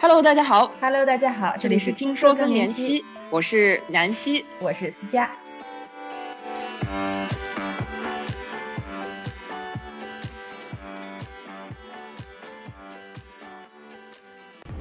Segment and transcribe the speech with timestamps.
[0.00, 0.70] Hello，大家好。
[0.80, 5.28] Hello，大家好，这里是听说更年期，我是南希，我是思佳。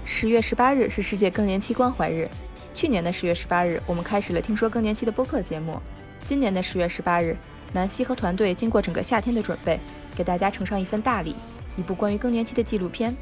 [0.06, 2.30] 十月十八日是世界更年期关怀日。
[2.76, 5.82] 去年的十月十八日，我们开始了听说更年期的播客节目。
[6.24, 7.36] 今年的十月十八日，
[7.74, 9.80] 南希和团队经过整个夏天的准备，
[10.16, 11.36] 给大家呈上一份大礼——
[11.76, 13.18] 一部关于更年期的纪录片。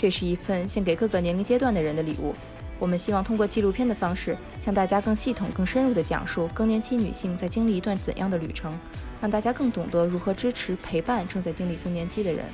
[0.00, 2.34] 这是一份献给各个年龄阶段的人的礼物。
[2.78, 8.72] 我们希望通过纪录片的方式，向大家更系统、更深入地讲述更年期女性在经历一段怎样的旅程，
[9.20, 12.46] 让大家更懂得如何支持、陪伴正在经历更年期的人。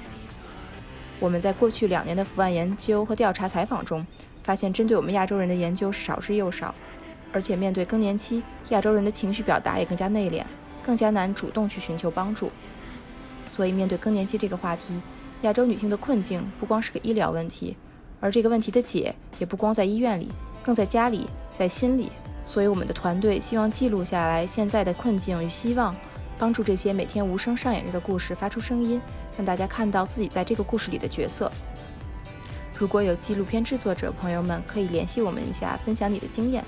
[1.20, 4.04] 我们在过去两年的伏案研究和调查采访中，
[4.42, 6.74] 发现针对我们亚洲人的研究是少之又少，
[7.32, 10.42] 而且面对更年期，亚洲人的情绪表达也更加内敛，
[10.82, 12.50] 更加难主动去寻求帮助。
[13.46, 15.00] 所以，面对更年期这个话题，
[15.42, 17.76] 亚洲女性的困境不光是个医疗问题，
[18.20, 20.28] 而这个问题的解也不光在医院里，
[20.62, 22.10] 更在家里，在心里。
[22.44, 25.94] 所以，我们的团队希望记录下来现在的困境与希望，
[26.38, 29.00] 帮助这些每天无声上演着的故事发出声音，
[29.36, 31.50] 让大家看到自己在这个故事里的角色。
[32.78, 36.64] 如果有纪录片制作者朋友们，可以联系我们一下，分享你的经验。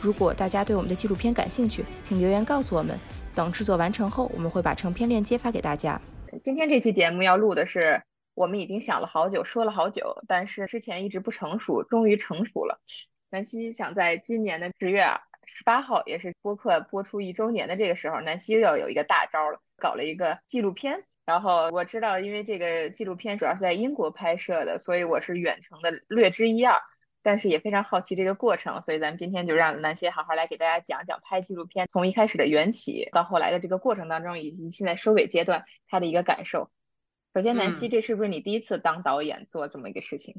[0.00, 2.96] 如果大家对我们的纪录片感兴趣，请留言告诉我们。
[3.34, 6.00] 等制作完成后，我们会把成片链接发给大家。
[6.40, 8.00] 今天这期节目要录的是
[8.36, 12.82] 我们已经想了好久，说了好久，但是之前一直不成熟，终于成熟了。
[13.30, 15.06] 南希想在今年的十月
[15.46, 21.04] 十八号，也是播客播出一周年的这个时候，南希又要有一个大招了，搞了一个纪录片。
[21.24, 26.78] 然后我知道，因为这个纪录片主要是在英国拍摄的，所以我是远程的略知一二，
[27.22, 36.70] 但是也非常好奇这个过程，所以咱们今天就让南希好好来给大家讲讲拍纪录片从一开始的缘起到后来的这个过程当中，以及现在收尾阶段他的一个感受。
[37.36, 40.34] 首先，南希，这是不是你第一次当导演做这么一个事情？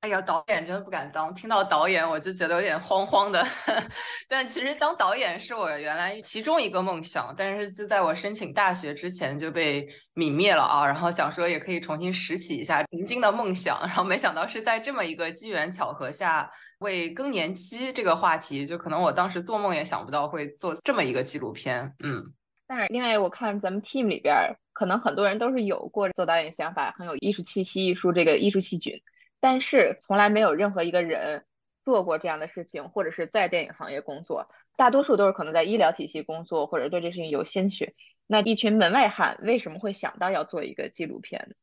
[0.00, 3.42] 哎呀，导演真的不敢当，听到导演我就觉得有点慌慌的。
[4.28, 10.84] 但其实当导演是我原来其中一个梦想，但是就在我申请大学之前就被泯灭了啊。
[10.84, 16.50] 然后想说也可以重新拾起一下曾经的梦想，然后没想到是在这么一个机缘巧合下，
[16.80, 21.94] 为更年期这个话题，就可能我当时做梦也想不到会做这么一个纪录片。
[22.04, 22.22] 嗯，
[22.66, 29.02] 但是另外我看咱们 team 里边，可能很多人都是有过做导演想法，很有艺术气息、艺术这个艺术细菌。
[29.38, 31.44] 但是从来没有任何一个人
[31.80, 37.94] 做过这样的事情，或者是在电影行业工作，大多数都是可能在医疗体系工作，或者对这事情有兴趣。
[38.26, 41.54] 那一群门外汉为什么会想到要做一个纪录片？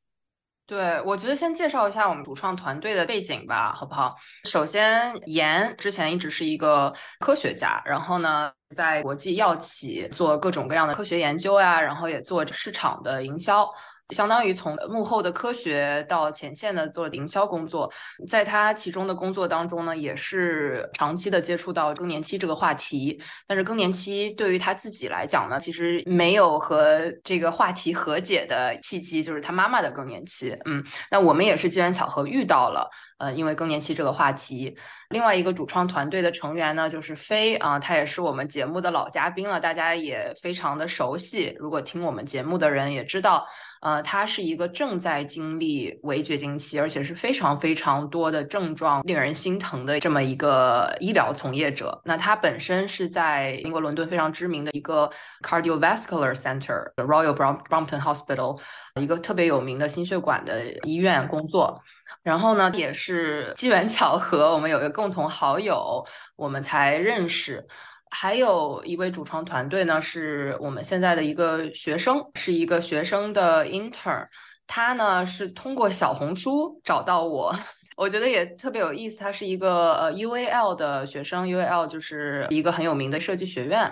[0.74, 4.16] 对，我觉得先介绍一下我们主创团队的背景吧，好不好？
[4.46, 13.72] 首先，严之前一直是一个科学家，然后呢，在国际药企做各种各样的科学研究呀，然后也做市场的营销。
[14.14, 17.92] 相当于从幕后的科学到前线的做营销工作，
[18.28, 23.20] 在他其中的工作当中呢，也是长期的接触到更年期这个话题。
[23.48, 30.56] 但是更年期对于他自己来讲呢，其实没有和这个话题和解的契机，就是他妈妈的更年期。
[30.66, 34.78] 嗯，那我们也是机缘巧合遇到了，呃，因为更年期这个话题。
[35.10, 41.56] 另外一个主创团队的成员呢，就是飞啊，他也是我们节目的老嘉宾了，大家也非常的熟悉。
[41.60, 43.48] 如果听我们节目的人也知道。
[43.84, 52.02] 呃，他是一个正在经历围绝经期，而且是非常非常多的症状令人心疼的这么一个医疗从业者。
[52.06, 55.10] 那他本身是在英国伦敦非常知名的一个
[55.46, 58.58] Cardiovascular Center Royal Brompton Hospital
[59.02, 61.84] 一个特别有名的心血管的医院工作。
[62.24, 66.06] 然后呢，也是机缘巧合，我们有一个共同好友，
[66.38, 67.68] 我们才认识。
[68.16, 74.28] 还有一位主创团队呢，是我们现在的一个学生，是一个学生的 intern。
[74.68, 77.54] 他呢是通过小红书找到我，
[77.98, 79.18] 我觉得也特别有意思。
[79.18, 83.92] 他是一个呃 UAL 的学生，UAL 就是一个很有名的设计学院。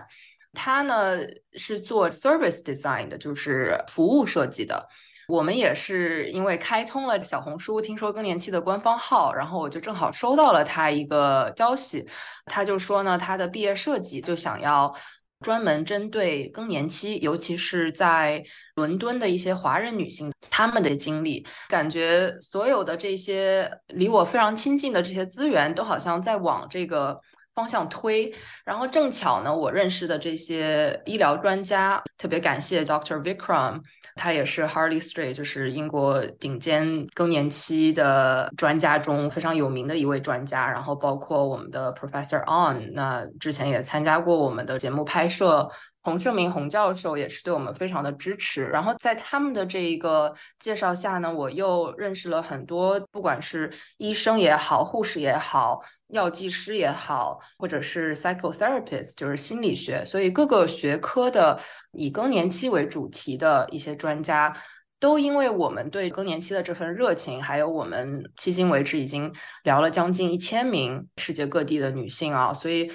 [0.54, 1.18] 他呢
[1.54, 4.88] 是做 service design 的，就是服务设计的。
[5.32, 12.06] 我们也是因为开通了小红书，听说更年期的官方号，然后我就正好收到了他一个消息，
[12.46, 14.94] 他就说呢，他的毕业设计就想要
[15.40, 18.44] 专门针对更年期，尤其是在
[18.76, 27.18] 伦敦的一些华人女性她们的经历，感觉所有的这些离我非常亲近的这些资源都好像在往这个
[27.54, 28.34] 方向推，
[28.64, 33.82] 然后正巧呢，我认识的这些医疗专家，特别感谢 Doctor Vikram。
[34.16, 40.70] 他也是 Harley Street，就是英国顶尖更年期的专家中非常有名的一位专家。
[40.70, 45.70] 然后包括我们的 Professor On，那之前也参加过我们的节目拍摄，
[46.02, 48.66] 洪胜明洪教授也是对我们非常的支持。
[48.66, 55.80] 然后在他们的这一个介绍下呢，我又认识了很多，不管是医生也好，护士也好。
[56.12, 61.60] 药剂师也好，或者是 psychotherapist，就是心理学，所以各个学科的
[61.94, 64.56] 以更年期为主题的一些专家，
[65.00, 72.92] 都因为我们对更年期的这份热情，还有我们迄今为止已经聊了将近一千名世界各地的女性啊，所以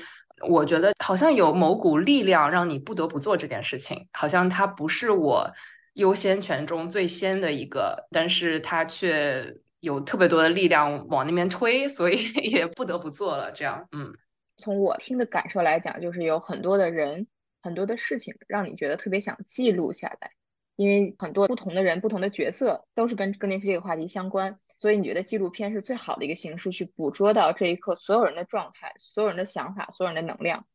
[0.46, 5.50] 我觉得好像有某股力量让你不得不做这件事情，好像它不是我
[5.94, 9.56] 优先权中最先的一个，但是它却。
[9.86, 13.52] 有特别多的力量往那边推，所以 也不得不做了。
[13.52, 14.12] 这样，嗯，
[14.56, 17.28] 从我听的感受来讲，就是有很多的人、
[17.62, 20.32] 很多的事情，让你觉得特别想记录下来，
[20.74, 30.66] 因为很多不同的人、不同的角色都是跟更年期这个话题相关，所以你觉得纪录片是最好的一个形式，去捕捉到这一刻所有人的状态、所有人的想法、所有人的能量。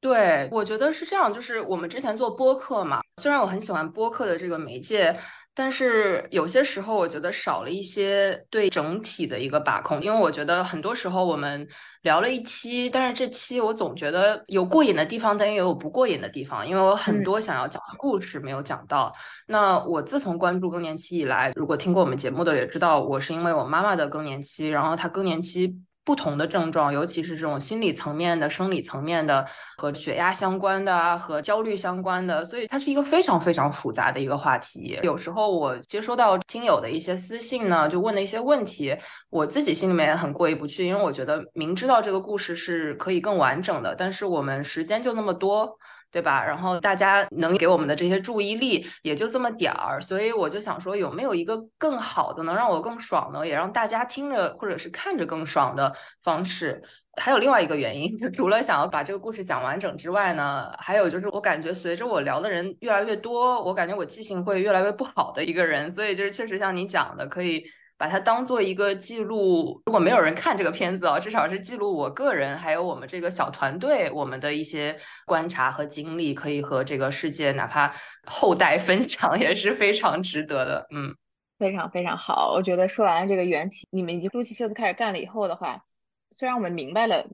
[0.00, 1.30] 对，我觉得是这样。
[1.30, 5.14] 就是我们之前做播客嘛，虽然我很喜欢播客的这个媒介。
[5.56, 11.66] 但是有些时候，我觉得少了一些对整体的一个把控，因为我觉得很多时候我们
[12.02, 19.10] 聊了一期，但是这期我总觉得有过瘾的地方，但也有不过瘾的地方，因为我很多想要讲的故事没有讲到。
[19.46, 25.74] 那我自从关注更年期以来，如果听过我们节目的也知道，我是因为我妈妈的更年期，然后她更年期。
[26.06, 29.44] 不同的症状，尤其是这种心理层面的、生理层面的，
[29.76, 34.98] 和血压相关的啊，和焦虑相关的，所以它是一个非常非常复杂的一个话题。
[35.02, 38.96] 有时候我接收到听友的一些私信呢，就问的一些问题，
[39.28, 45.76] 我自己心里面也很过意不去，因为我觉得明知道这个故事是可以更完整的，但是我们时间就那么多。
[46.16, 46.42] 对吧？
[46.42, 56.82] 然后大家能给我们的这些注意力也就这么点儿，所以我就想说，有没有一个更好的，能让我更爽的，也让大家听着或者是看着更爽的方式？
[57.20, 67.62] 还有另外一个原因，就除了想要把这个故事讲完整之外呢，还有就是我感觉随着我聊的人越来越多，我感觉我记性会越来越不好的一个人，所以就是确实像你讲的，可以。
[67.98, 74.94] 把它当做一个记录，如果没有人看这个片子啊，至少是记录我个人还有我们这个小团队我们的一些
[75.24, 77.94] 观察和经历，可以和这个世界哪怕
[78.26, 80.86] 后代 分享，也是非常值得的。
[80.94, 81.16] 嗯，
[81.58, 82.52] 非常非常好。
[82.54, 85.84] 我觉得说完这个缘起，你们已经撸起袖子开始干了以后的话，
[86.30, 87.26] 虽然我们明白了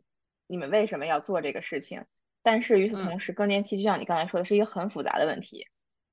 [0.47, 2.05] 你们为什么要做这个事情，
[2.45, 5.67] 但是与此同时，更年期就像你刚才说的，是一个很复杂的问题，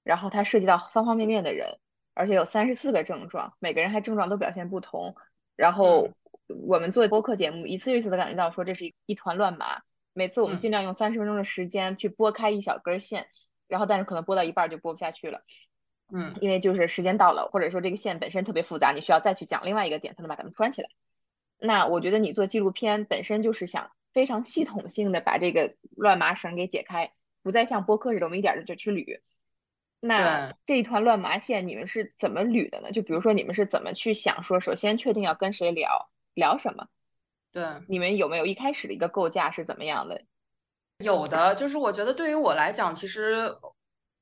[0.04, 1.78] 然后它涉及到方方面面的人。
[2.19, 5.16] 而且有三十四个症状，每个人还症状都表现不同。
[5.56, 6.10] 然后
[6.48, 9.83] 我们做播客节目，一次又一次的感觉到说这是一团乱麻。
[10.12, 13.27] 每次我们尽量用三十分钟的时间去拨开一小根线，
[13.69, 15.44] 然后但是可能拨到一半就拨不下去了。
[16.13, 20.89] 嗯，因为就是时间到了，或者说这个线本身特别复杂，你需要再去讲另外一个点才能把它们串起来。
[21.57, 27.13] 那我觉得你做纪录片本身就是想非常系统性的把这个乱麻绳给解开，
[27.44, 29.21] 不再像播客似的我们一点儿就去捋。
[30.00, 32.92] 那这一团乱麻线，你们是怎么捋的呢？
[32.92, 36.88] 就比如说，你们是怎么去想说，首先确定要跟谁聊聊什么？
[37.51, 40.22] 对，你们有没有一开始的一个构架是怎么样的？
[41.00, 43.56] 有的，就是我觉得对于我来讲，其实。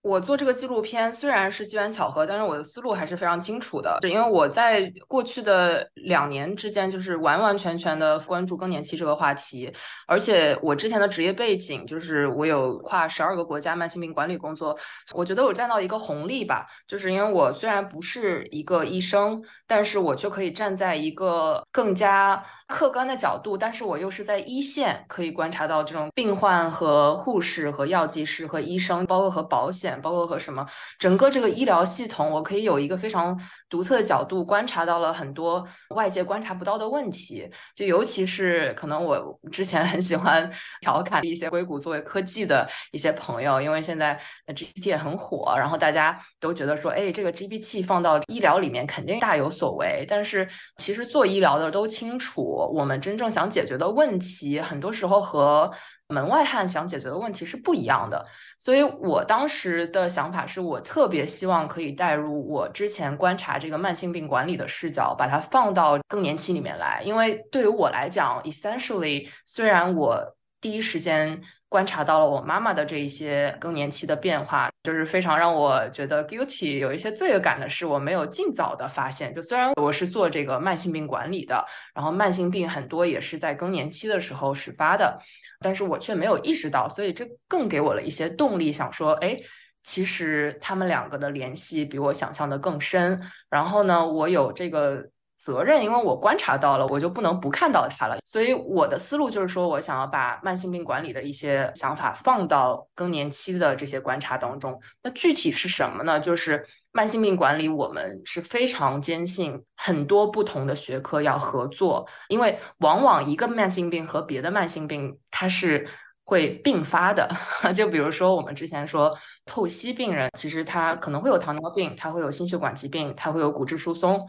[0.07, 3.99] 我做这个纪录片虽然是机缘巧合，但是我的思路还是非常清楚的。
[4.01, 9.69] 是因为我在过去的两年之间，就是完完全全的关注更年期这个话题，
[10.07, 14.77] 而且我之前的职业背景就是我有跨十二个国家慢性病管理工作，
[15.13, 29.99] 我觉得我占到一个红利吧，就是因为我虽然不是一个医生，但是我却可以站在一个更加客观的角度，但是我又是在一线可以观察到这种病患和护士和药剂师和医生，包括和保险。
[30.01, 30.65] 包括和什么，
[30.99, 37.49] 整个这个医疗系统，我可以有一个非常独特的角度观察到了很多外界观察不到的问题。
[37.75, 40.49] 就尤其是可能我之前很喜欢
[40.81, 50.05] 调侃一些硅谷作为科技的一些朋友，因为现在 GPT 也很火，然后大家都觉得说，哎，这个 GPT 放到医疗里面肯定大有所为。
[50.07, 50.47] 但是
[50.77, 52.41] 其实做医疗的都清楚，
[52.73, 55.71] 我们真正想解决的问题，很多时候和
[56.09, 58.25] 门外汉想解决的问题是不一样的，
[58.57, 67.01] 所以我当时的想法是我特别希望可以带入我之前观察这个慢性病管理的视角，把它放到更年期里面来。
[67.03, 71.41] 因为对于我来讲，essentially，虽然我第一时间。
[71.69, 79.35] 观察到了我妈妈的这一些更年期的变化，就是非常让我觉得 guilty，有一些罪恶感的是我没有尽早的发现。
[79.35, 81.61] 就虽然我是做这个慢性病管理的，
[81.93, 85.19] 然后慢性病很多也是在更年期的时候始发的，
[85.59, 89.37] 但是我却没有意识到，所以这更给我了一些动力，想说，哎，
[89.83, 93.21] 其实他们两个的联系比我想象的更深。
[93.49, 95.09] 然后呢，我有这个。
[95.37, 98.17] 责任，因为我观察到了，我就不能不看到它了。
[98.25, 104.79] 所以我的思路就是说，我想要把慢性病管理的一些想法放到更年期的这些观察当中。
[105.03, 106.19] 那具体是什么呢？
[106.19, 115.87] 就是慢性病管理，我们是非常坚信很多不同的学科要合作，因为往往一个慢性病和别的慢性病它是
[116.23, 117.29] 会并发的。
[117.75, 119.15] 就比如说我们之前说
[119.45, 124.27] 透析病人，其实他可能会有糖尿病，他会有心血管疾病，他会有骨质疏松。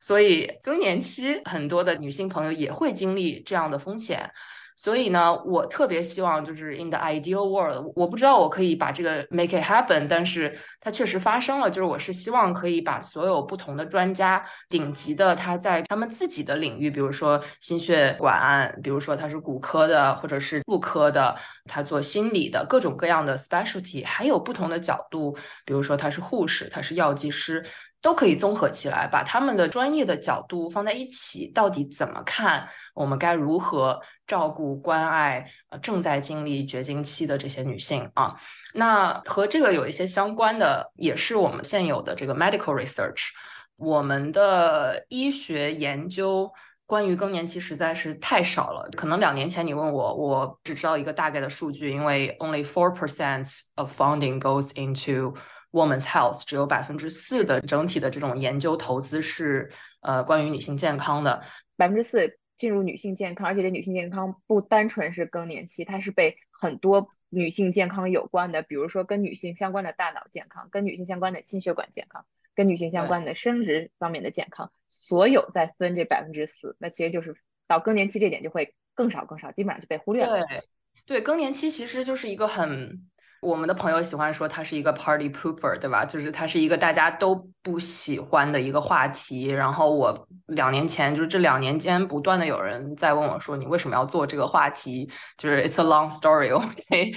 [0.00, 4.30] 所以更年期很多的女性朋友也会经历这样的风险，
[4.76, 11.68] 所以呢，我特别希望就是 in the ideal world，我不知道我可以把这个 make it happen，但是它确实发生了。
[11.68, 27.64] 就是我是希望可以把所有不同的专家，顶级的他在他们自己的领域，比如说心血管，比如说他是骨科的或者是妇科的，他做心理的各种各样的 specialty，还有不同的角度，比如说他是护士，他是药剂师。
[28.00, 32.68] 都可以综合起来，把他们的专业的角度放在一起，到底怎么看？
[32.94, 38.36] 我们该如何照顾、关爱呃正在经历绝经期的这些女性啊？
[38.74, 43.30] 那和这个有一些相关的，也是我们现有的这个 medical research。
[43.76, 46.50] 我们的医学研究
[46.86, 55.34] 关于更年期实在是太少了，可能两年前你问我，我只知道一个大概的数据，因为 only four percent of funding goes into
[55.78, 59.70] Woman's Health 只有百分之四的整体的这种研究投资是
[60.00, 61.44] 呃关于女性健康的，
[61.76, 77.36] 百分之四进入女性健康，而且这女性健康不单纯是更年期，它是被很多女性健康有关的，比如说跟女性相关的大脑健康，跟女性相关的心血管健康，跟女性相关的生殖方面的健康，所有在分这百分之四，那其实就是
[77.68, 80.44] 到更年期这点就会更少更少，基本上就被忽略了。
[80.46, 80.64] 对，
[81.06, 83.08] 对，更年期其实就是一个很。
[83.40, 86.04] 我们的朋友喜欢说他是一个 party pooper，对吧？
[86.04, 89.46] 就是他是一个大家都不喜欢的一个话题。
[89.46, 97.12] 然后我两年前，就是这两年间，不断的有人在问我说：“你为什么要做这个话题？”就是 it's a long story，OK。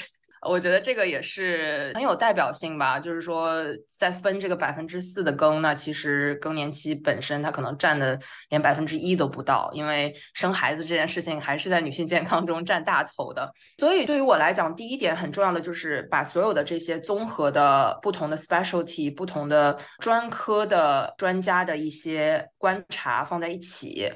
[0.47, 8.19] 我觉得这个也是很有代表性吧，就是说在分这个百分之四的更，那其实更年期本身它可能占的
[8.49, 13.51] 连百分之一都不到，因为生孩子这件事情还是在女性健康中占大头的。
[13.77, 24.11] 所以对于我来讲，第一点很重要的就是把所有的这些综合的不同的 specialty、不同的专科的专家的一些观察放在一起。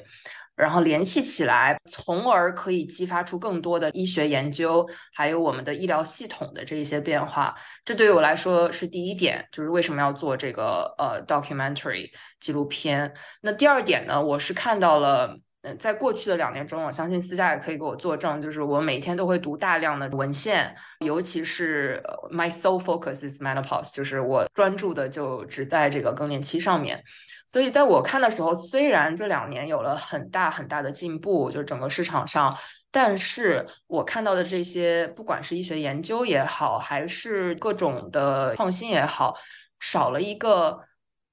[0.55, 7.53] 然后联系起来，从而可以激发出更多的医学研究，还有我们的医疗系统的这一些变化。
[7.83, 12.09] 这对于我来说是第一点，就是为什么要做这个呃 documentary
[12.39, 13.13] 纪录片。
[13.41, 27.03] 那第二点呢，我是看到了，嗯，在过去的两年中，我相信私下也可以给我作证，就是我每天都会读大量的文献，尤其是 my sole focus is menopause，就是我专注的就只在这个更年期上面。
[27.45, 32.57] 所以在我看的时候，虽然这两年有了很大很大的进步，就是整个市场上，
[32.91, 39.35] 但是我看到的这些，不管是医学研究也好，还是各种的创新也好，
[39.79, 40.79] 少了一个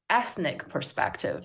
[0.09, 1.42] ethnic perspective，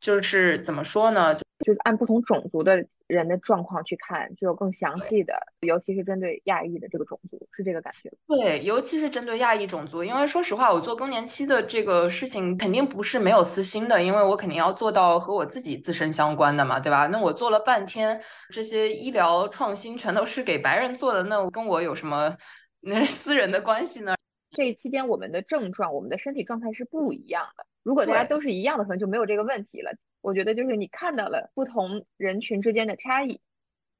[0.00, 1.36] 就是怎么说呢？
[1.68, 8.10] 就是按不同种族的人的状况去看，就有更详细的，尤其是针对亚裔的这个种族，是这个感觉。
[8.26, 17.06] 对，尤其是针对亚裔种族，因为说实话，我做更年期的这个事情肯定不是没有私心的，因为我肯定要做到和我自己自身相关的嘛，对吧？
[17.08, 18.18] 那我做了半天
[18.50, 22.34] 这些医疗创新，全都是给白人做的，那跟我有什么
[22.80, 24.14] 那私人的关系呢？
[24.56, 27.66] 这期间我们的症状，我们的身体状态是不一样的。
[27.82, 29.92] 如果大家都是一样的，可能就没有这个问题了。
[30.28, 33.40] 我觉得就是你看到了不同人群之间的差异。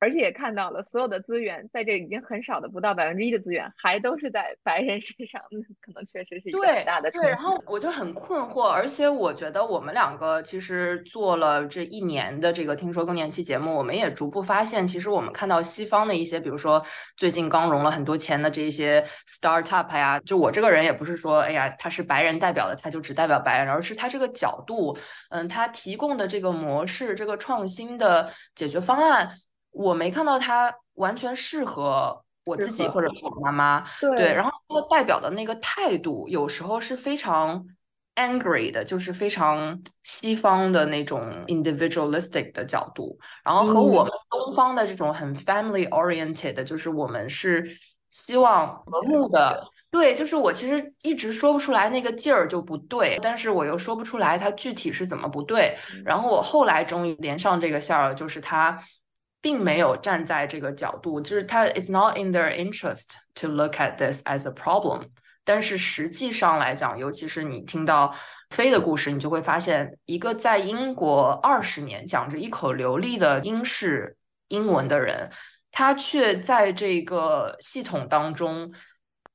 [0.00, 7.28] 而且也看到了，所有的资源在这已经很少的不到百分之一的资源，还都是在白人身上，那 可能确实是一个很大的对。
[7.28, 16.84] 然后我就很困惑，而且我觉得我们两个其实做了这一年的这个听说更年期节目，我们也逐步发现，其实我们看到西方的一些，比如说
[17.16, 24.96] 最近刚融了很多钱的这些 startup 呀，就我这个人也不是说，哎呀，他是白人代表的，他就只代表白人，而是他这个角度，
[25.30, 29.28] 嗯，他提供的这个模式，这个创新的解决方案。
[29.78, 37.64] 我没看到他完全适合我自己或者我妈妈，对，然后他代表的那个态度有时候是非常
[38.16, 47.64] angry 的，就是非常西方的那种 individualistic 的角度，然后和我们东方的这种很 family oriented，的就是我们是
[48.10, 58.82] 希望和睦的，对，就是我其实一直说不出来那个劲儿就不对，但是我又说不出来它具体是怎么不对，然后我后来终于连上这个线儿了，就是他。
[59.48, 65.08] 并没有站在这个角度，就是他 it's not in their interest to look at this as a problem。
[65.42, 68.14] 但是实际上来讲，尤其是你听到
[68.50, 75.30] 飞的故事，你就会发现，一个在英国二十年讲着一口流利的英式英文的人，
[75.72, 78.70] 他却在这个系统当中，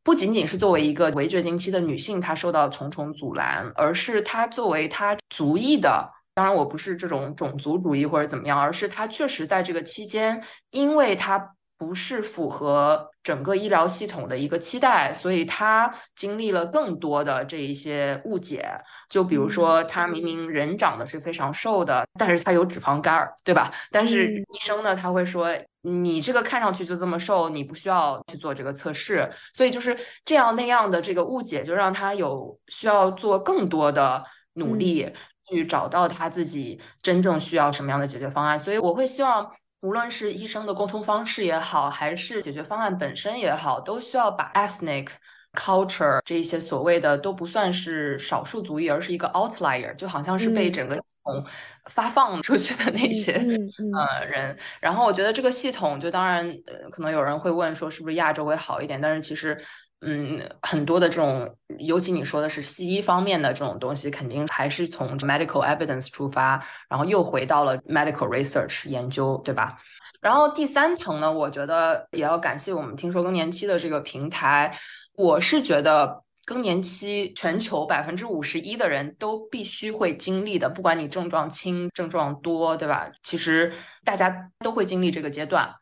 [0.03, 6.11] 不仅仅是作为一个围绝经期的女性，她受到重重阻拦，而是她作为她族裔的。
[6.33, 11.55] 当然，我不是这种种族主义或者怎么样，而是他确实在这个期间，因为他。
[11.75, 18.65] 不是符合整个医疗系统的一个期待，所以他经历了更多的这一些误解。
[19.09, 23.73] 就比如说，他明明人长得是非常瘦的，但是他有脂肪肝儿，对吧？
[23.91, 25.49] 但是医生呢，他会说
[25.81, 29.29] 你这个看上去就这么瘦，你不需要去做这个测试。
[29.53, 34.23] 所以就是这样那样的这个误解，就让他有需要做更多的
[34.53, 35.11] 努力
[35.49, 38.59] 去找到他自己真正需要什么样的解决方案。
[38.59, 39.51] 所以我会希望。
[39.83, 45.09] 无论是医生的沟通方式也好，还是解决方案本身也好，都需要把 ethnic
[45.51, 51.45] culture 这一些所谓的都不算是少数族裔，而是一个 outlier，就好像是被整个系统
[51.89, 54.57] 发放出去的那些呃人。
[54.79, 56.49] 然后我觉得这个系统，就当然
[56.89, 59.01] 可能有人会问说，是不是亚洲会好一点？
[59.01, 59.61] 但是其实。
[60.05, 69.79] 嗯，很多的这种，尤其你说的是西医方面的这种东西，肯定还是从 medical evidence 出发，然后又回到了 medical research 研究，对吧？
[70.19, 74.77] 然后第三层呢，我觉得也要感谢我们听说更年期的这个平台。
[75.15, 83.09] 我是觉得更年期全球百分之五十一的人都必须会经历的，不管你症状轻症状多，对吧？
[83.23, 83.71] 其实
[84.03, 85.73] 大家都会经历这个阶段，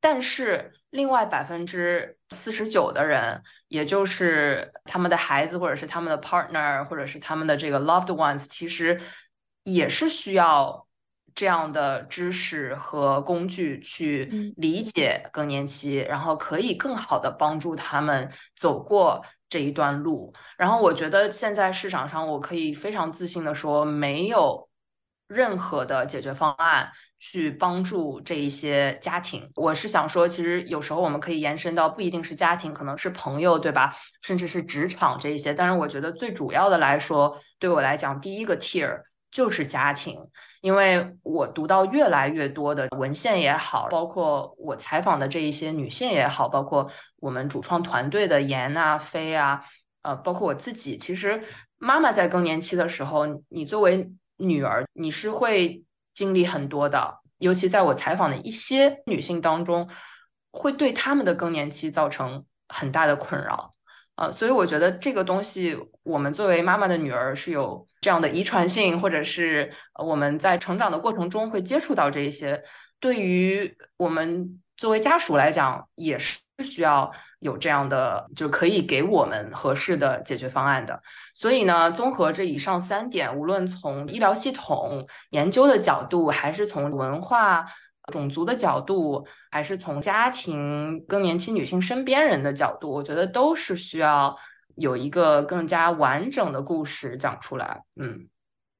[0.00, 0.72] 但是。
[0.96, 8.98] 另外百分之四十九的人，也就是他们的孩子，或者是他们的 partner，或者是他们的这个 loved ones，其实
[9.62, 10.88] 也是需要
[11.34, 20.32] 这样的知识和工具去理解更年期，然后可以更好的帮助他们走过这一段路。
[20.56, 24.68] 然后我觉得现在市场上，我可以非常自信的说，没有
[25.28, 26.90] 任何的解决方案。
[27.18, 33.96] 去帮助这一些家庭，我是想说，其实有时候我们可以延伸到不一定是家庭，可能是朋友，对吧？
[34.22, 35.52] 甚至是职场这一些。
[35.54, 40.18] 但是我觉得最主要的来说，对我来讲，第一个 tier 就是家庭，
[40.60, 46.88] 因为我读到越来越多的文献也好，包括我采访的这一些女性也好，包括
[47.18, 49.64] 我们主创团队的严啊、飞啊，
[50.02, 51.42] 呃，包括我自己，其实
[51.78, 55.82] 妈妈在更年期的时候，你作为女儿，你是会。
[56.16, 59.88] 经历很多的，尤其在我采访的一些女性当中，
[60.50, 63.74] 会对她们的更年期造成很大的困扰，
[64.16, 69.70] 呃，所以我觉得这个东西，我们作为妈妈的女儿是有这样的遗传性，或者是
[70.02, 72.64] 我们在成长的过程中会接触到这一些，
[72.98, 77.10] 对于我们作为家属来讲，也是需要。
[77.40, 81.00] 有这样的就可以给我们合适的解决方案的，
[81.34, 87.64] 所以呢，综合这以上三点，无论从医疗系统研究的角度，还是从文化、
[88.10, 94.34] 种族的角度，还是从家庭更年期女性身边人的角度，我觉得都是需要
[94.74, 97.82] 有一个更加完整的故事讲出来。
[97.96, 98.28] 嗯，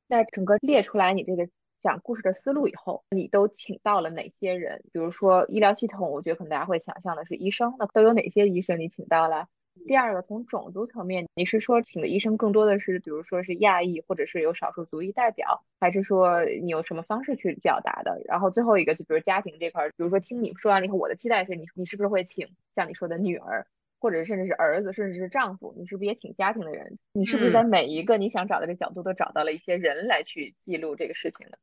[0.09, 1.47] 那整个列出来你这个。
[1.79, 4.83] 讲故事的思路以后，你都请到了哪些人？
[4.93, 9.47] 比如说医疗系统，我觉得可能大家会想象的是医生，那都有哪些医生你请到了？
[9.87, 18.23] 第二个，从种族层面，你是说请的医生更多的是，比如说是亚裔，或者是有少数族裔代表，还是说你有什么方式去表达的？
[18.25, 23.67] 然后最后一个，就比如家庭这块，比如说听你说完了以后，我的期待是你，你是不是会请像你说的女儿，
[23.99, 25.75] 或者甚至是儿子，甚至是丈夫？
[25.77, 26.99] 你是不是也挺家庭的人？
[27.13, 31.57] 你是不是在每一个你想找的这角度都找到了一些人来去记录这个事情呢？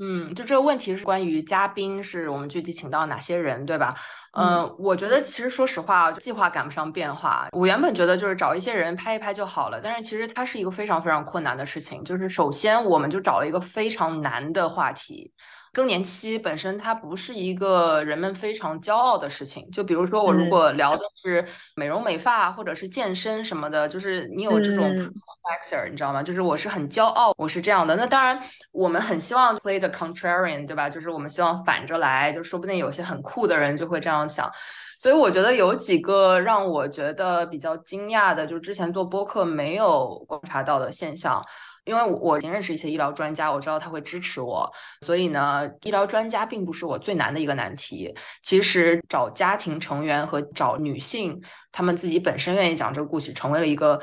[0.00, 3.96] 嗯，就这个问题是关于嘉宾，是我们具体请到哪些人，对吧？
[4.38, 7.48] 嗯，我觉得其实说实话，计划赶不上变化。
[7.50, 12.04] 我原本觉得就是找一些人拍一拍就好了，但是其实它是一个非常非常困难的事情。
[12.04, 15.32] 就是首先，我们就找了一个非常难的话题。
[15.72, 19.70] 更年期本身它不是一个人们非常骄傲的事情。
[19.70, 21.44] 就比如说我如果聊的是
[21.76, 26.22] 美容美发或者是健身什么的，就是你有这种 factor，你知道吗？
[26.22, 27.96] 就是我是很骄傲，我是这样的。
[27.96, 28.40] 那当然，
[28.72, 30.88] 我们很希望 play the contrarian，对吧？
[30.88, 34.50] 就是我们希望反着来，就说不定有些很酷的人就会这样想。
[34.98, 41.40] 所以我觉得有几个让我觉得比较惊讶的，就是之前做播客没有观察到的现象。
[41.84, 44.70] 因为我已经认识一些医疗专家，我知道他会支持我，
[45.06, 48.14] 所以呢，医疗专家并不是我最难的一个难题。
[48.42, 51.40] 其实找家庭成员和找女性，
[51.72, 54.00] 他们自己本身愿意讲这个故事，成为了一个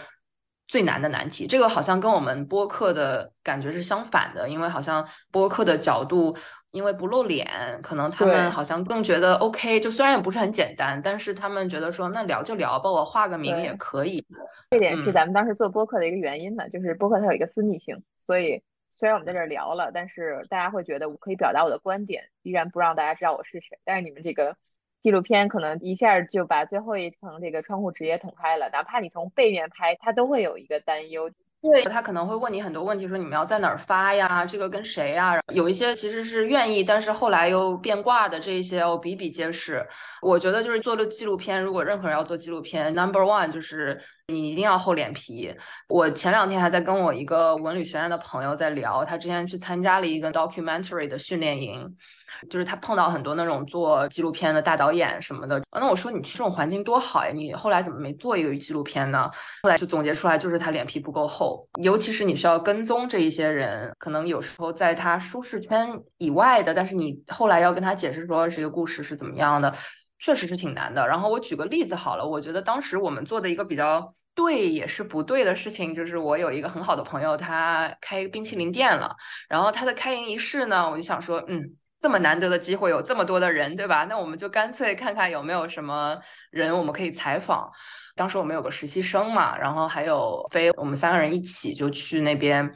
[0.67, 1.45] 最难的难题。
[1.47, 6.35] 这个好像跟我们播客的感觉是相反的，因为好像播客的角度。
[6.75, 7.47] 因为不露脸，
[7.81, 9.79] 可能他们好像更觉得 OK。
[9.79, 14.25] 就虽然也不是很简单，但是他们觉得说那聊就聊吧，我画个名也可以。
[14.69, 23.79] 这点是咱们当时做播客的一个原因呢，就是播客它有一个私密性，所以虽然我们在这聊了，但是大家会觉得我可以表达我的观点，依然不让大家知道我是谁。
[23.85, 24.57] 但是你们这个
[24.99, 31.31] 纪录片可能一下就把最后一层这个窗户纸也捅开了，哪怕你从背面拍，它都会有一个担忧。
[31.71, 34.45] 对他可能会问你很多问题，说你们要在哪儿发呀？
[34.45, 35.39] 这个跟谁呀？
[35.53, 39.85] 有一些其实是愿意，但是后来又变卦的这些，我比比皆是。
[40.21, 45.53] 我觉得就是做了纪录片，如果任何人要做纪录片，Number One 就是你一定要厚脸皮。
[45.87, 51.95] 我前两天还在跟我一个文旅学院的朋友在聊，他之前去参加了一个 documentary 的训练营。
[52.49, 59.29] 就是他碰到很多那种做纪录片的大导演什么的，那我说你去这种环境多好呀，你后来怎么没做一个纪录片呢？
[59.61, 69.73] 后来就总结出来，就是他脸皮不够厚，尤其是你需要跟踪这一些人，可能有时候在他舒适圈以外的，但是你后来要跟他解释说这个故事是怎么样的，
[70.19, 71.07] 确实是挺难的。
[71.07, 79.15] 然后我举个例子好了，我觉得当时我们做的一个比较对也是不对的事情，就是我有一个很好的朋友，他开冰淇淋店了，
[79.49, 81.75] 然后他的开营仪式呢，我就想说，嗯。
[81.97, 84.03] 这么难得的机会，有这么多的人，对吧？
[84.03, 86.15] 那我们就干脆看看有没有什么
[86.51, 87.71] 人我们可以采访。
[88.15, 92.69] 当时我们有个实习生嘛，然后还有飞，我们三个人一起就去那边。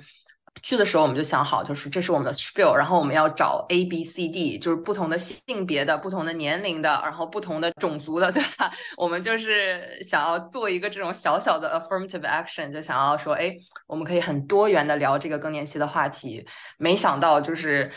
[0.61, 8.71] 去的时候我们就想好，就是这是我们的 spiel，然后我们要找 A、B、C、D，就是不同的性别的、不同的年龄的，然后不同的种族的，对吧？
[8.97, 13.55] 我们就是想要做一个这种小小的 affirmative action，就想要说，哎，
[13.87, 16.45] 我们可以很多元的聊这个更年期的话题。
[16.77, 17.91] 没想到就是。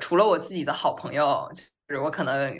[0.00, 1.50] 除了我自己的好朋友，
[1.88, 2.56] 就是我可能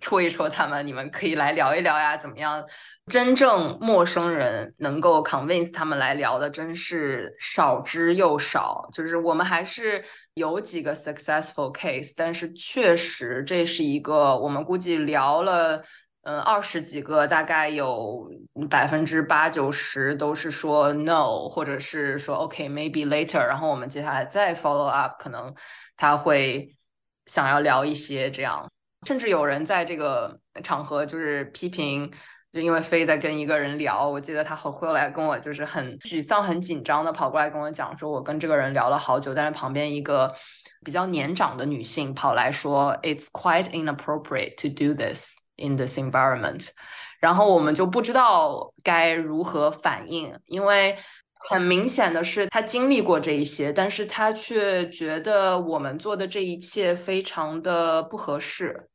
[0.00, 2.64] 戳一戳他们，你们可以来聊一聊呀，怎么样？
[3.06, 8.88] 真正陌生人能够 convince 他们来聊的，真是少之又少。
[8.92, 10.02] 就是我们还是
[10.34, 15.82] 有几个 successful case，但是确实这是一个我们估计聊了，
[16.22, 18.26] 嗯，二十几个，大概有
[18.70, 25.54] 百分之八九十都是说 no，或者是说 OK maybe later，然后我们接下来再 follow up，可能。
[25.96, 26.76] 他会
[27.26, 28.68] 想要聊一些这样，
[29.04, 32.10] 甚至有人在这个场合就是批评，
[32.52, 40.34] 就因为飞在跟一个人聊，我记得他后后来跟我就是很沮丧、很紧张的跑过来跟我讲，说我跟这个人聊了好久，但是旁边一个
[40.84, 46.68] 比较年长的女性跑来说，It's quite inappropriate to do this in this environment，
[47.20, 50.96] 然后我们就不知道该如何反应，因为。
[51.50, 58.88] 很明显的是，他经历过这一些，但是他却觉得我们做的这一切非常的不合适，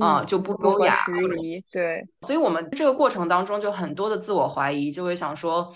[0.00, 0.96] 啊，就不优雅。
[1.70, 5.74] 对，所以我们这个过程当中就很多的自我怀疑，就会想说，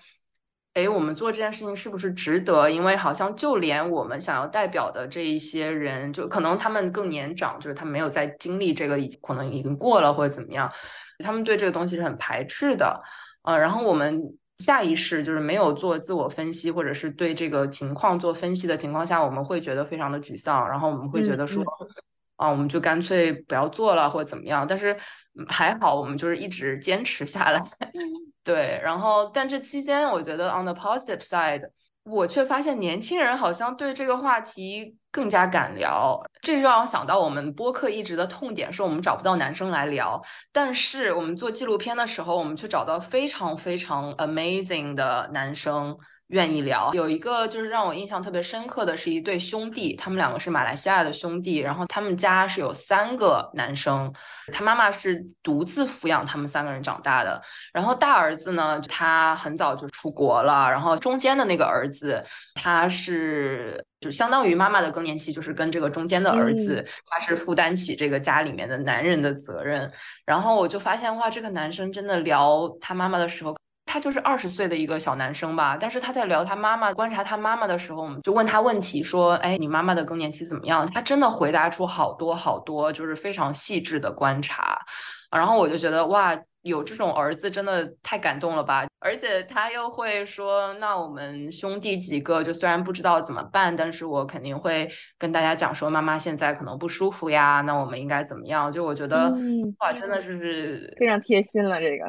[0.74, 2.68] 哎，我们做这件事情是不是值得？
[2.70, 10.70] 因为好像就连我们想要代表的这一些人，就可能他们更年长，就是他没有在经历这个，可能已经过了或者怎么样，
[11.18, 13.02] 他们对这个东西是很排斥的，
[13.42, 14.22] 呃，然后我们。
[14.60, 21.62] 下意识就是没有做自我分析，或者是对这个情况做分析的情况下，我们会觉得非常的沮丧，然后我们会觉得说，
[22.36, 24.66] 啊，我们就干脆不要做了，或者怎么样。
[24.66, 24.96] 但是
[25.48, 27.60] 还好，我们就是一直坚持下来。
[28.44, 31.62] 对，然后但这期间，我觉得 on the positive side。
[32.04, 40.22] 我却发现年轻人好像对这个话题更加敢聊，这就让我想到我们播客一直的痛点是我们找不到男生来聊，
[40.52, 45.98] 但是我们做纪录片的时候，我们却找到非常非常 amazing 的男生。
[46.28, 54.12] 愿意聊，有一个就是让我印象特别深刻的是一对兄弟，他们两个是马来西亚的兄弟，然后他们家是有三个男生，
[54.52, 57.40] 他妈妈是独自抚养他们三个人长大的，
[57.72, 69.92] 然后大儿子呢，他很早就出国了，然后中间的那个儿子，他是就相当于妈妈的更年期，就是跟这个中间的儿子，他是负担起这个家里面的男人的责任，
[70.24, 73.54] 然后我就发现哇，这个男生真的聊他妈妈的时候。
[73.86, 84.76] 他就是二十岁的一个小男生吧，但是他在聊他妈妈、观察他妈妈的时候，我们就问他问题，说：“哎，你妈妈的更年期怎么样？”他真的回答出好多好多，就是非常细致的观察。
[85.30, 88.86] 然后我就觉得哇，有这种儿子真的太感动了吧！
[89.00, 99.32] 而且他又会说：“那我们兄弟几个，就虽然不知道怎么办，但是我肯定会跟大家讲说，妈妈现在可能不舒服呀，那我们应该怎么样？”就我觉得
[99.78, 102.04] 哇，真的是非常贴心了，这个。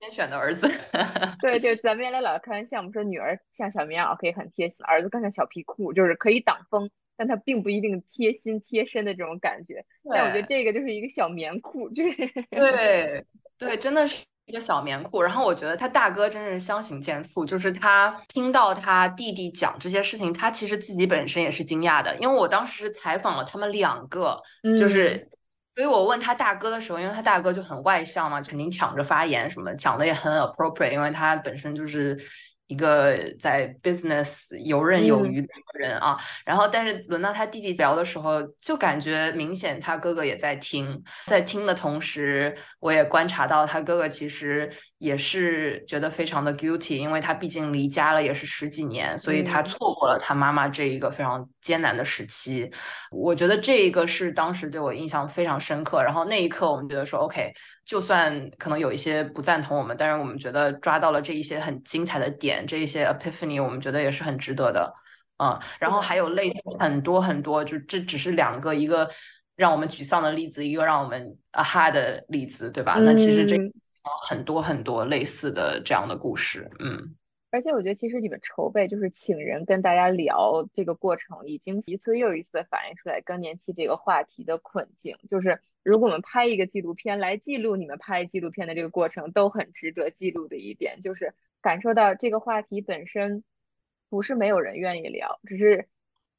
[0.00, 0.68] 先选的儿子，
[1.42, 9.84] 对就，咱们原来老开玩笑，我们说女儿像小棉袄可以很贴心，儿子更像小皮裤，就是可以挡风，但他并不一定贴心贴身的这种感觉。
[10.08, 12.16] 但我觉得这个就是一个小棉裤，就是
[12.50, 13.24] 对
[13.58, 24.40] 对，真的是一个小棉裤，然后我觉得他大哥真是相形见绌，就是他听到他弟弟讲这些事情，他其实自己本身也是惊讶的，因为我当时是采访了他们两个，
[24.78, 25.28] 就是，
[25.78, 32.18] 所以我问他大哥的时候，因为他大哥就很外向嘛，肯定抢着发言什么，讲的也很 appropriate，因为他本身就是。
[32.68, 52.70] 一个在 business 游刃有余的人啊，然后但是轮到他弟弟聊的时候，就感觉明显他哥哥也在听，在听的同时，我也观察到他哥哥其实也是觉得非常的 guilty，因为他毕竟离家了也是十几年，所以他错过了他妈妈这一个非常艰难的时期。
[53.10, 57.52] 我觉得这一个是当时对我印象非常深刻，然后那一刻我们觉得说 OK。
[57.88, 64.92] 就算可能有一些不赞同我们，但是我们觉得抓到了这一些很精彩的点，这一些 epiphany，我们觉得也是很值得的，
[65.38, 65.58] 嗯。
[65.80, 69.10] 然后还有类似很多很多，就这只是两个，一个
[69.56, 72.98] 让我们沮丧的例子，一个让我们 aha 的例子，对吧？
[73.00, 73.56] 那其实这
[74.28, 77.16] 很多很多类似的这样的故事，嗯。
[77.50, 85.62] 而且我觉得，其实你们筹备就是请人跟大家聊这个过程，已经一次又一次的反映出来更年期这个话题的困境，就是。
[85.84, 93.42] 如果我们拍一个纪录片来记录你们拍纪录片的这个过程，都很值得记录的一点，就是感受到这个话题本身
[94.10, 95.88] 不是没有人愿意聊，只是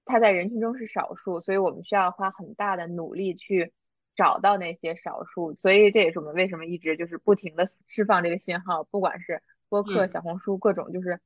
[0.05, 3.73] 它在人群中是少数，所以我们需要花很大的努力去
[4.13, 5.55] 找到那些少数。
[5.55, 11.19] 所以这也是我们为什么一直就是不停的释放这个信号，不管是播客、小红书各种，就是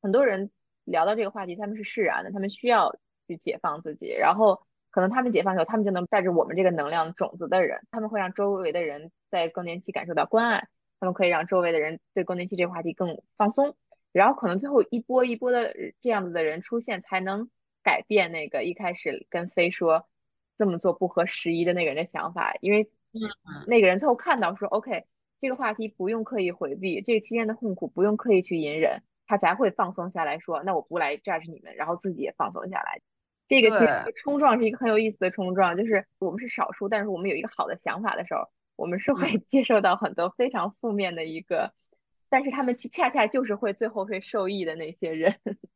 [0.00, 0.50] 很多人
[0.84, 4.66] 聊到这个话题，他们是释然的，他们需要去解放自己，然后。
[4.92, 10.68] 可能他们解放以后，他们就能带着我们这个能量种子的人，他们会让周围的人在更年期感受到关爱，
[11.00, 13.74] 他们可以让周围的人对更年期这个话题更放松，
[14.12, 17.50] 然后可能最后一波一波的这样子的人出现，才能
[17.82, 20.06] 改变那个一开始跟飞说
[20.58, 22.90] 这么做不合时宜的那个人的想法，因为
[23.66, 25.06] 那个人最后看到说，OK，
[25.40, 33.00] 这个话题不用刻意回避，这个期间的痛苦不用刻意去隐忍，他才会放松下来说，那我不来 judge 你们，然后自己也放松下来。
[33.48, 41.74] 这个其实冲撞是一个很有意思的冲撞，就是我们是少数，但是我们有一个好的想法的时候，我们是会 接受到很多非常负面的一个，
[42.30, 45.38] 但是他们恰恰就是会最后会受益的那些人。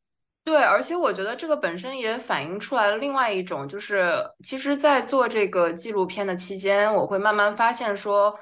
[0.43, 4.11] 对，而且我觉得这个本身也反映出来了另外一种，就是
[4.43, 8.33] 其实，在做这个纪录片的期间，我会慢慢发现说，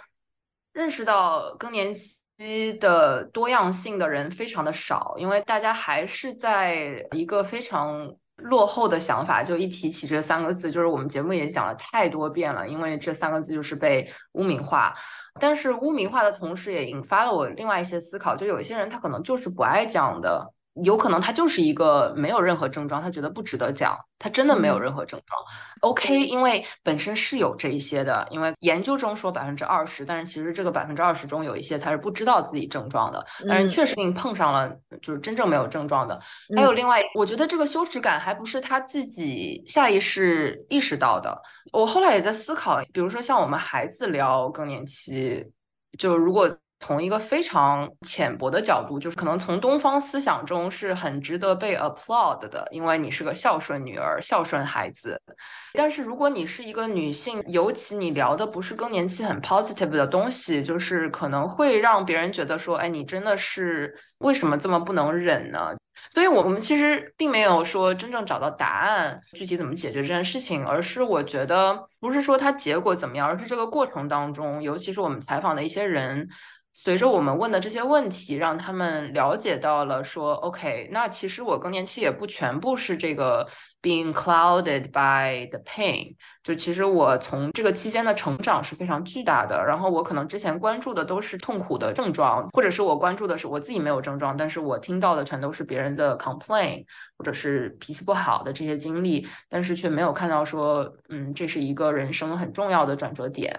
[0.71, 8.15] 认识到更年期的多样性的人非常的少，因为大家还是在一个非常。
[8.37, 14.93] 落后的想法，就一提起这三个字，就是我们节目也讲了太多遍了，因为这三个字就是被污名化。
[15.39, 20.54] 但是污名化的同时，也引发了我另外一些思考，就有一些人他可能就是不爱讲的。
[20.83, 25.41] 有可能他就是一个没有任何症状，他觉得不值得讲，他真的没有任何症状。
[25.79, 34.69] OK，因为本身是有这一些的，因为研究中说百分之二十，但是其实这个百分之二十中有一些他是不知道自己症状的，但是确实你碰上了
[35.01, 36.19] 就是真正没有症状的。
[36.55, 41.41] 还有另外，我觉得这个羞耻感还不是他自己下意识意识到的。
[41.71, 45.45] 我后来也在思考，比如说像我们孩子聊更年期，
[45.97, 46.53] 就如果。
[46.85, 55.19] 从一个非常浅薄的角度，就是可能从东方思想中是很值得被 applaud 的，因为你是个孝顺女儿、孝顺孩子。
[55.73, 65.75] 但是如果你是一个女性，尤其你聊的不是更年期很 positive 的东西，就是可能会让别人觉得说，哎，你真的是为什么这么不能忍呢？
[66.11, 76.29] 所以，我们其实并没有说真正找到答案，具体怎么解决这件事情，而是我觉得不是说它结果怎么样，而是这个过程当中，尤其是我们采访的一些人。
[76.77, 83.47] 随着我们问的这些问题，让他们了解到了说，OK，那其实我更年期也不全部是这个
[83.85, 89.63] being clouded by the pain，就其实我从这个期间的成长是非常巨大的。
[89.63, 96.83] 然后我可能之前关注的都是痛苦的症状，或者是我关注的是我自己没有症状，但是我听到的全都是别人的 complain，
[97.15, 103.55] 或者是脾气不好的这些经历，但是却没有看到说，嗯，这是一个人生很重要的转折点。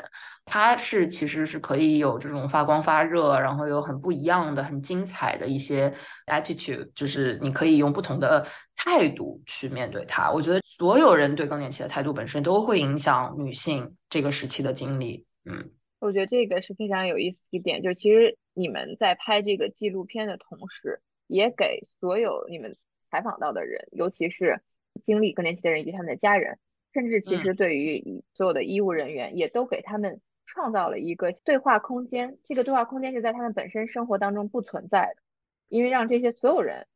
[0.49, 5.93] 它是其实是可以有这种发光发热，然后有很不一样的、很精彩的一些
[6.27, 10.31] attitude，就是你可以用不同的态度去面对它。
[10.31, 15.25] 我觉得所有人对更年期的态度本身都会影响女性这个时期的经历。
[15.45, 22.77] 嗯，我觉得这个是非常有意思一点，就是其实你们在拍这个纪录片的同时，也给所有你们
[23.11, 24.61] 采访到的人，尤其是
[25.05, 26.59] 经历更年期的人以及他们的家人，
[26.93, 30.21] 甚至其实对于所有的医务人员，也都给他们。
[30.49, 35.23] 创造了一个对话空间，这个对话空间是在他们本身生活当中不存在的，
[35.69, 36.87] 因为让这些所有人，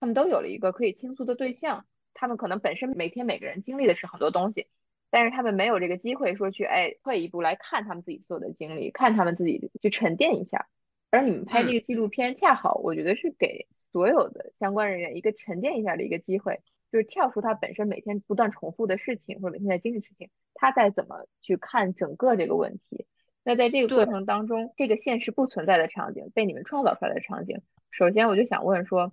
[0.00, 1.86] 他们都有了一个可以倾诉的对象。
[2.14, 4.66] 他们可能本身每天每个人经历的是很多东西，
[5.08, 10.66] 但是他们没有这个机会说去，哎，退一步来看他们自己所有的经历，看他们自己去沉淀一下。
[11.10, 16.60] 而你们拍这个纪录片，恰好我觉得是给所有的相关人员一个沉淀一下的一个机会，
[16.90, 23.06] 就是跳出他本身每天不断重复的事情，或者每天在经历事情，他在怎么去看整个这个问题。
[23.48, 29.10] 那在这个过程当中，这个现实不存在的场景被你们创造出来的场景，首先我就想问说，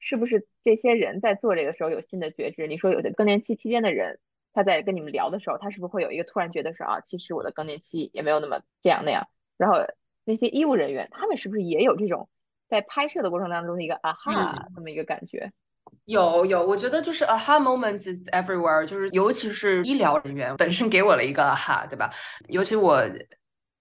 [0.00, 2.66] 是不是这些人在做这个时候有新的觉知？
[2.66, 4.18] 你说有的更年期期间的人，
[4.52, 9.28] 他在跟你们聊的时候，他是不是会有一个突然觉得说啊，其实我的更年期也没有那么这样那样？
[9.56, 9.76] 然后
[10.24, 12.28] 那些医务人员，他们是不是也有这种
[12.68, 15.52] 在拍摄的过程当中的一个啊哈这么一个感觉？
[16.06, 22.10] 有有，我觉得就是 aha moments is everywhere，就是尤其是医疗人员本身给我了一个 aha，对吧？
[22.48, 23.06] 尤其我。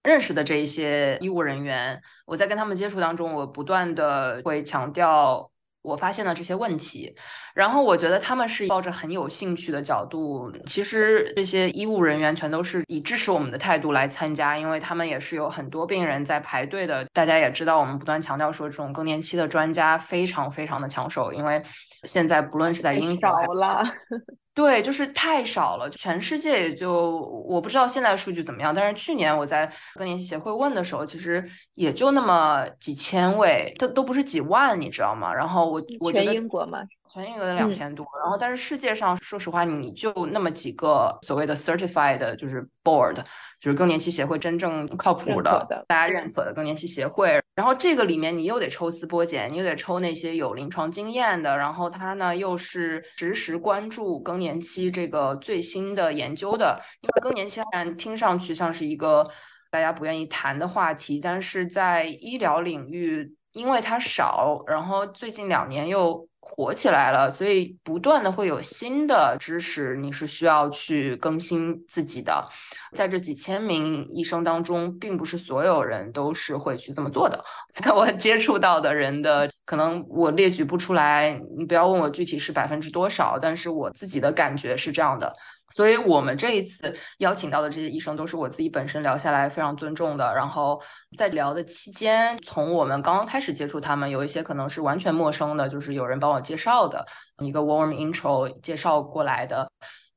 [0.04, 5.50] 认识的这一些医务人员，我在跟他们接触当中，我不断的会强调
[5.82, 7.16] 我发现的这些问题，
[7.54, 10.52] 然后我觉得他们是抱着很有兴趣的角度。
[10.66, 17.06] 其实这些医务人员全都是以支持我们的态度来参加，因为他们也是有很多病人在排队的。
[17.14, 21.62] 大家也知道，我们不断强调说，这种更年期的专家非常非常的抢手，因为
[22.04, 23.30] 现在不论是在英国，
[24.54, 31.44] 对，就是太少了，全世界也就我不知道现在数据怎么样，但是去年我在更年期协会问的时候，其实
[31.76, 35.34] 也就那么几千位，都都不是几万，你知道吗？
[35.34, 36.80] 然后我我觉得全英国嘛，
[37.14, 43.24] 全英国的两千多，然后但是世界上说实话，你就那么几个所谓的 certified 就是 board。
[43.60, 56.80] 就是更年期协会真正靠谱的、大家认可的更年期协会，然后这个里面你又得抽丝剥茧，你又得抽那些有临床经验的，然后他呢又是实时关注更年期这个最新的研究的。
[57.02, 59.30] 因为更年期虽然听上去像是一个
[59.70, 66.29] 大家不愿意谈的话题，但是在医疗领域，因为它少，然后最近两年又。
[66.50, 72.48] 火起来了，所以不断的会有新的知识，你是需要去更新自己的。
[72.96, 77.44] 在这几千名医生当中，并不是所有人都是会去这么做的。
[77.72, 85.34] 在我接触到的人的，可能我列举不出来，你不要问我具体是百分之多少，但是我自己的感觉是这样的。
[85.76, 90.34] 所以我们这一次邀请到的这些医生都是我自己本身聊下来非常尊重的。
[90.34, 90.82] 然后
[91.18, 97.06] 在聊的期间，从我们刚刚开始接触他们，有一些可能是完全陌生的，就是有人帮我介绍的
[97.44, 99.70] 一个 warm intro 介绍过来的。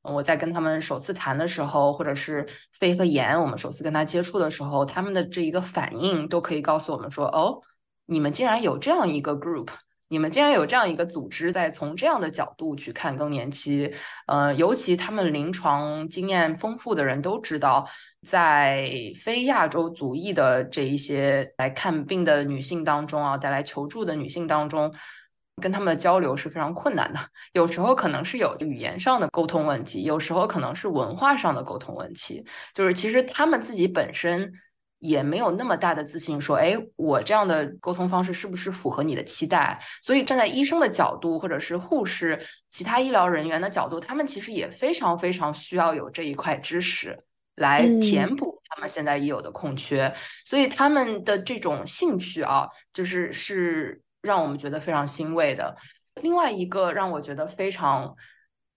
[0.03, 2.47] 我在跟他们首次谈的时候，或者是
[2.81, 7.61] 飞和言，我们首次跟他接触的时候，他们的这一个反应都可以告诉我们说：哦，
[8.07, 9.69] 你们竟然有这样一个 group。
[10.13, 13.91] 你们竟然有这样一个组织，在从这样的角度去看更年期，
[14.27, 17.89] 呃，尤其他们临床经验丰富的人都知道，
[18.29, 18.91] 在
[19.25, 24.93] 非亚洲族裔的这一些来看病的女性当中啊，带来求助的女性当中，
[25.63, 27.19] 跟他们的交流是非常困难的，
[27.55, 32.45] 有时候可能是有语言上的沟通问题，有时候可能是文化上的沟通问题，
[32.75, 34.53] 就是其实他们自己本身。
[35.03, 39.77] 也没有那么大的自信，说，哎，我这样的沟通方式是不是符合你的期待？
[40.01, 47.19] 所以站在医生的角度，或者是护士、其他医疗人员的角度，他们其实也非常非常需要有这一块知识
[47.57, 50.15] 来填补他们现在已有的空缺。
[50.45, 55.77] 所以他们的这种兴趣啊，就是是让我们觉得非常欣慰的。
[56.23, 58.15] 另外一个让我觉得非常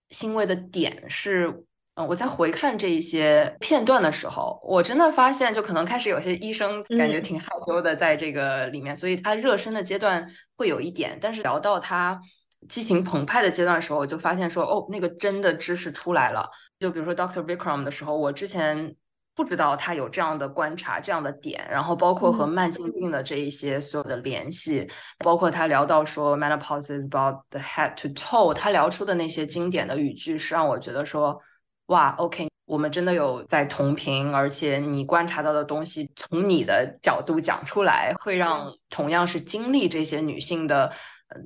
[0.10, 1.64] 欣慰的点是。
[1.96, 12.20] 嗯，我在回看这一些片段的时候，我真的发现，就可能开始有些医生感觉挺害羞的，在这个里面，所以他热身的阶段会有一点，但是聊到他
[12.68, 16.50] 激情澎湃的阶段的时候，我就发现说，哦，那个真的知识出来了。
[16.82, 18.94] 就比如说 Doctor Vikram 的时候，我之前
[19.34, 24.86] 不知道他有这样的观察、这样的点，然后包括和慢性病的这一些所有的联系，
[25.20, 31.42] 包括他聊到说 Menopause is about the head to toe，他聊出的那些经典的语句，是让我觉得说。
[31.88, 40.92] 哇，OK，我们真的有在同频，而且你观察到的东西，从你的角度讲出来，会让同样是经历这些女性的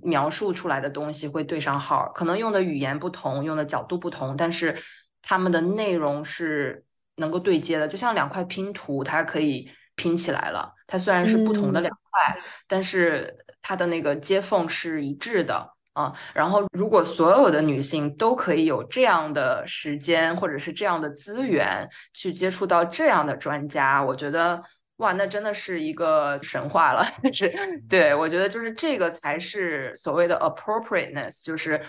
[0.02, 2.10] 描述出来的东西会对上号。
[2.16, 4.82] 可能用的语言不同，用的角度不同，但是
[5.22, 6.86] 他们的内容是
[7.18, 10.74] 能够对接的，就像两块拼图，它可以拼起来了。
[10.88, 15.74] 它虽然是不同的两块，但是它的那个接缝是一致的。
[16.00, 24.64] 啊，然后如果所有的女性都可以有这样的时间或者是这样的资源去接触到这样的专家，我觉得
[24.98, 27.06] 哇，那真的是一个神话了。
[27.30, 27.54] 就是，
[27.90, 31.82] 对我觉得就是这个才是所谓的 appropriateness，就是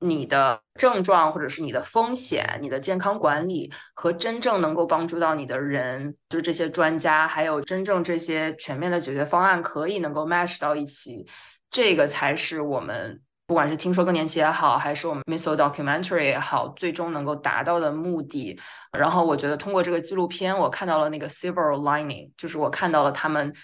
[0.00, 11.24] 你的症状或者是你的风险、你的健康管理和真正能够帮助到你的人，就是这些专家，还有真正这些全面的解决方案可以能够 match 到一起，
[11.70, 13.20] 这个才是我们。
[13.48, 18.60] 不管是听说更年期也好，还是我们 Missile Documentary 也好，最终能够达到的目的。
[18.92, 23.54] 然后我觉得通过这个纪录片，我看到了那个 Silver Lining，就是我看到了他们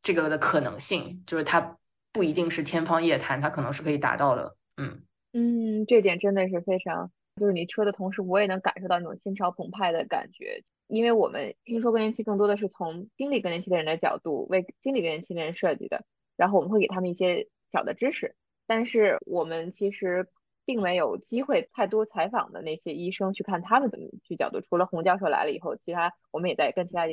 [0.00, 1.76] 这个的可能性，就是它
[2.12, 4.56] 不一定是天方夜谭，它可能是可以达到的。
[4.76, 10.62] 嗯嗯，这点真的是非常，就是你说的同时，我也能感受到那种心潮澎湃的感觉。
[10.86, 16.04] 因为我们听说更年期更多的是从经历更年期的人的角度为经历更年期的人设计的，
[16.36, 18.36] 然后我们会给他们一些小的知识，
[18.66, 20.28] 但是我们其实
[20.64, 24.60] 并没有机会太多采访的那些医生去看他们怎么去角度。
[24.60, 27.06] 除了洪教授来了以后，其他我们也在跟其他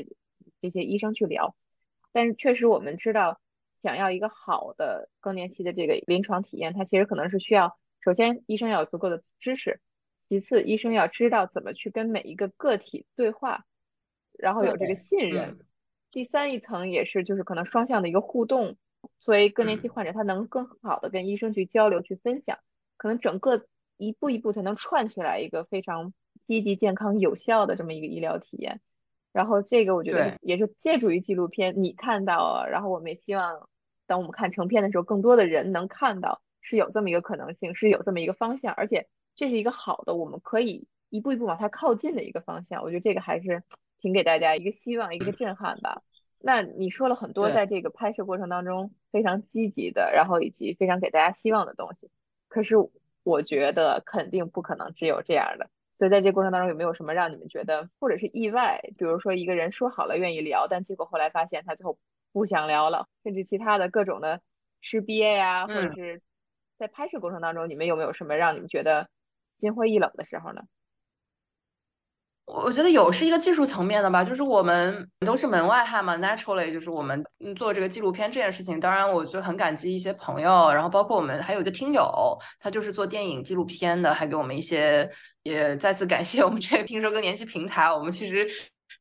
[0.62, 1.56] 这些医生去聊。
[2.12, 3.40] 但是确实我们知道，
[3.80, 9.80] 想要一个好的更年期的这个临床体验，它其实可能是需要首先医生要有足够的知识，
[10.18, 13.66] 其次医生要知道怎么去跟每一个个体对话。
[14.38, 15.60] 然后有这个信任，
[16.12, 18.78] 第三一层也是就是可能双向的一个互动，
[19.20, 22.58] 作为更年期患者，他能更好的跟医生去交流去分享，
[22.98, 23.66] 可能整个
[23.98, 28.82] 一步一步才能串起来一个非常积极、健康、有效的这么一个医疗体验。
[29.32, 33.70] 然后这个我觉得也是借助于纪录片你看到了，然后我们也希望
[34.08, 42.82] 等我们看成片的时候，更多的人能看到是有这么一个可能性，是有这么一个方向，而且这是一个好的，我们可以一步一步往它靠近的一个方向。
[42.84, 43.64] 我觉得这个还是。
[44.02, 46.02] 挺给大家一个希望，一个震撼吧。
[46.42, 52.10] 那你说了很多，在这个拍摄过程当中非常积极的，然后以及非常给大家希望的东西。
[52.48, 52.76] 可是
[53.24, 55.70] 我觉得肯定不可能只有这样的。
[55.94, 58.80] 所以在这过程当中，有没有什么让你们觉得或者是意外？
[58.98, 62.00] 比如说一个人说好了愿意聊，但结果后来发现他最后
[62.32, 64.40] 不想聊了，甚至其他的各种的
[64.82, 66.22] 吃瘪呀，或者是
[66.78, 69.10] 在拍摄过程当中，你们有没有什么让你们觉得
[69.52, 70.64] 心灰意冷的时候呢？
[72.52, 77.24] 我觉得有是一个技术层面的吧，就是我们都是门外汉嘛，naturally 就是我们
[77.56, 85.08] 做这个纪录片这件事情，当然我就很感激一些朋友，然后包括我们还有一个听友，他就是做电影纪录片的，还给我们一些，
[85.44, 88.48] 也再次感谢我们这个听说跟联系平台，我们其实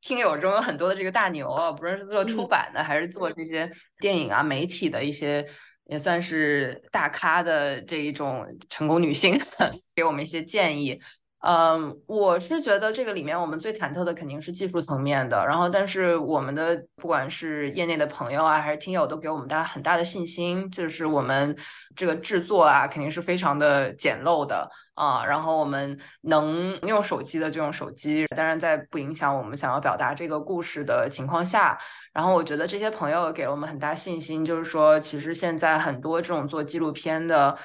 [0.03, 5.47] 听友中有很多的这个大牛啊，不论是做出版的还是做这些电影啊媒体的一些，
[5.87, 9.41] 也算是大咖的这一种成功女性，
[9.97, 11.01] 给我们一些建议。
[11.41, 21.57] 嗯，我是觉得这个里面我们最忐忑的肯定是技术层面的，然后但是我们的不管是业内的朋友啊，还是听友，都给我们大家很大的信心，就是我们
[21.95, 31.79] 这个制作啊，肯定是非常的简陋的啊，然后我们能用手机的就用手机，当然在不影响我们想要表达这个故事的情况下，
[32.13, 37.57] 然后我觉得这些朋友给了我们很大信心，就是说其实现在很多这种做纪录片的。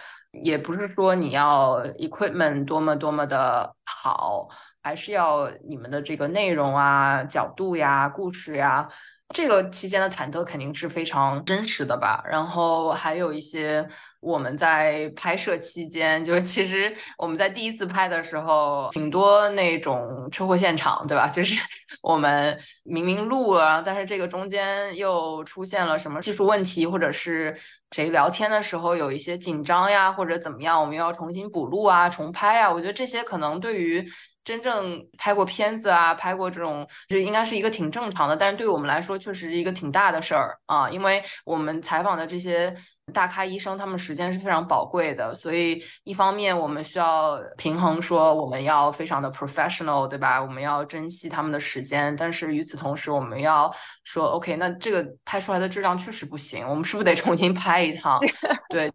[0.41, 4.47] 也不是说你要 equipment 多么多么的好，
[4.81, 8.89] 还是要你们的这个内容啊、角度呀、故事呀。
[9.29, 12.23] 这个期间的忐忑肯定是非常真实的吧。
[12.27, 13.87] 然后还有一些
[14.23, 21.27] 我们在拍摄期间，就是其实我们在第一次拍的时候，挺多那种车祸现场，对吧？
[21.33, 21.59] 就是
[22.01, 27.55] 我们明明录了，但是这个中间又出现了什么技术问题，或者是
[27.91, 32.71] 谁聊天的时候有一些紧张呀，或者怎么样，我们又要重新补录啊、重拍啊。
[32.71, 34.05] 我觉得这些可能对于。
[34.45, 38.35] 真正拍过片子啊，拍过这种，就应该是一个挺正常的。
[38.35, 42.75] 但是对我们来说，确实是一个挺大的事儿啊，因为我们采访的这些
[43.11, 45.35] 大咖医生，他们时间是非常宝贵的。
[45.35, 50.41] 所以一方面我们需要平衡，说我们要非常的 professional，对吧？
[50.41, 52.15] 我们要珍惜他们的时间。
[52.15, 53.69] 但是与此同时，我们要
[54.05, 58.19] 说，OK，那这个拍出来的质量确实不行，我们是不是得重新拍一趟？
[58.69, 58.91] 对，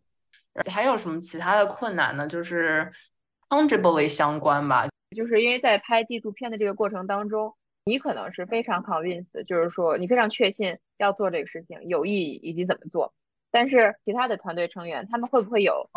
[0.71, 2.27] 还有什么其他的困难呢？
[2.27, 2.91] 就是
[3.51, 4.89] tangibly 相关吧。
[5.15, 7.55] 就是因为在拍纪录片的这个过程当中，
[7.85, 13.13] 你可能是非常 convinced，就是说你非常确信要做这个事情有意义以及怎么做。
[13.51, 15.89] 但是其他的团队成员他们会不会有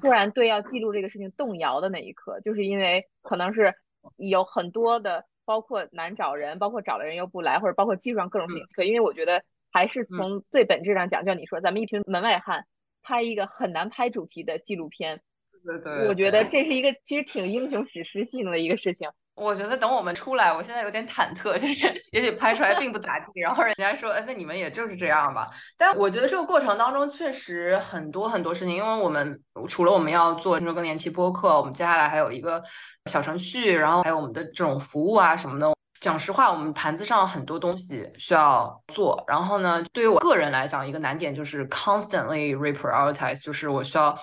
[0.00, 2.40] 突然对要记录这个事情动摇的那一刻？
[2.40, 3.74] 就是因为可能是
[4.16, 8.88] 有很多的，包括难找人，包括找了人又不来，或者包括技术上各种问题。
[8.88, 12.66] 因为我觉得还是从最本质上讲，就像你说，咱们一群门外汉
[13.02, 15.20] 拍一个很难拍主题的纪录片。
[15.64, 19.10] 对对，我觉得这是一个其实挺英雄史诗性的一个事情。
[19.34, 25.48] 我觉得等我们出来，我现在有点忐忑， 就是也许拍出来并不咋地，然后人家说，哎，那你们也就是这样吧。
[25.78, 32.62] 但我觉得这个过程当中确实很多很多事情，因为我们除了我们要做听说更年期播客，我们接下来还有一个
[33.06, 35.72] 小程序，然后还有我们的这种服务啊什么的。
[36.00, 39.24] 讲实话，我们盘子上很多东西需要做。
[39.26, 44.14] 然后呢，对于我个人来讲，一个难点就是 constantly reprioritize，就是我需要。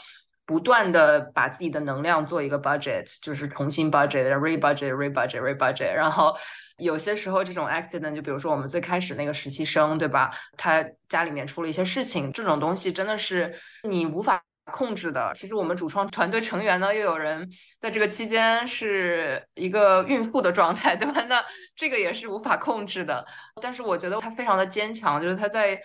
[0.50, 5.93] 不断的把自己的能量做一个 budget，就是重新 budget，re-budget，re-budget，re-budget。
[5.93, 6.36] 然后
[6.80, 10.32] 有些时候这种 accident，就比如说我们最开始那个实习生，对吧？
[10.58, 14.41] 他家里面出了一些事情，这种东西真的是你无法
[14.72, 15.32] 控制的。
[15.36, 17.47] 其实我们主创团队成员呢，又有人
[17.80, 21.22] 在这个期间是一个孕妇的状态，对吧？
[21.30, 21.45] 那
[21.76, 23.24] 这个也是无法控制的。
[23.62, 25.80] 但是我觉得他非常的坚强，就是他在。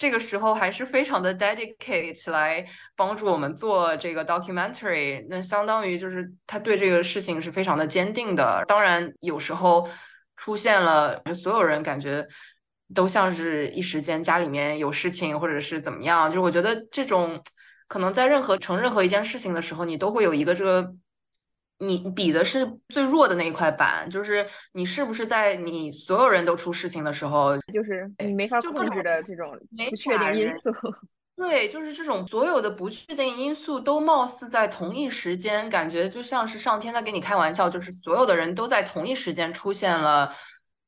[0.00, 2.64] 这个时候还是非常的 dedicate 来
[2.96, 8.64] 帮助我们做这个 documentary，那相当于就是他对这个事情是非常的坚定的。
[8.66, 9.86] 当然，有时候
[10.36, 12.26] 出现了，就所有人感觉
[12.94, 16.32] 都像是一时间家里面有事情，或者是怎么样。
[16.32, 17.38] 就我觉得这种
[17.86, 20.94] 可能在任何成任何一件事情的时候，你都会有一个这个。
[21.82, 29.58] 你比的是最弱的那一块板，就是你是不是在你所有人都出事情的时候，就是你没法控制的这种
[29.88, 30.70] 不确定因素。
[31.36, 40.30] 对，就是这种所有的不确定因素都貌似在同一时间，感觉就像是上天在跟你开玩笑，就是所有的人都在同一时间出现了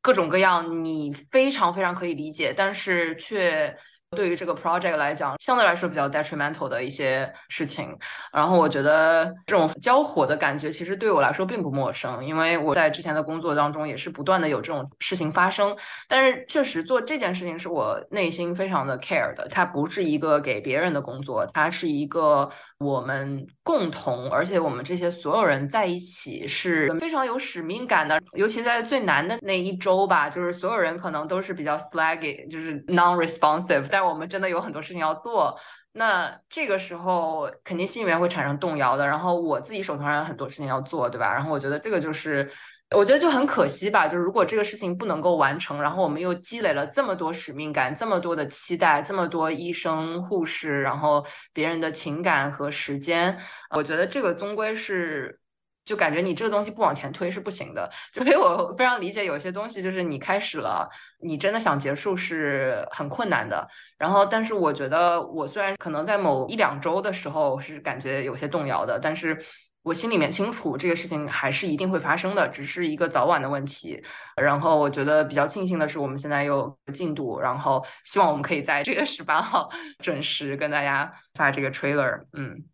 [0.02, 3.74] 各种各样你非常非常可以理解，但是却。
[4.14, 7.96] 对于这个 project 来讲，相对来说比较 detrimental 的一些事情，
[8.32, 15.74] 然后我觉得这种交火的感觉其实对我来说并不陌生，因为我在之前的工作当中也是不断的有这种事情发生。
[16.08, 22.50] 但是确实做这件事情是我内心非常的 care 的，它不是一个给别人的工作，它是一个
[22.82, 28.20] 我们共同，而且我们这些所有人在一起是非常有使命感的。
[28.32, 35.56] 尤其在最难的那一周吧，就是所有人可能都是比较 slaggy，就是 non-responsive，但我们真的有很多事情要做，
[35.92, 39.06] 那这个时候肯定心里面会产生动摇的。
[39.06, 41.32] 然后我自己手头上有很多事情要做，对吧？
[41.32, 42.50] 然后我觉得这个就是，
[42.94, 44.06] 我觉得就很可惜吧。
[44.08, 53.38] 就是如果这个事情不能够完成，然后我们又积累了这么多使命感、这么多的期待、这么多医生、护士，然后别人的情感和时间，
[53.70, 55.38] 我觉得这个终归是。
[55.84, 60.88] 就感觉你这个东西不往前推是不行的，所以我非常理解有些东西就是你开始了，
[61.18, 63.66] 你真的想结束是很困难的。
[63.98, 69.44] 然后，但是我觉得我虽然可能在某一两周的时候是感觉有些动摇的，但是
[69.82, 74.02] 我心里面清楚这个事情还是一定会发生的，只是一个早晚的问题。
[74.36, 79.68] 然后我觉得比较庆幸的是我们现在有进度，然后希望我们可以在这个十八号
[79.98, 82.24] 准时跟大家发这个 trailer。
[82.32, 82.64] 嗯。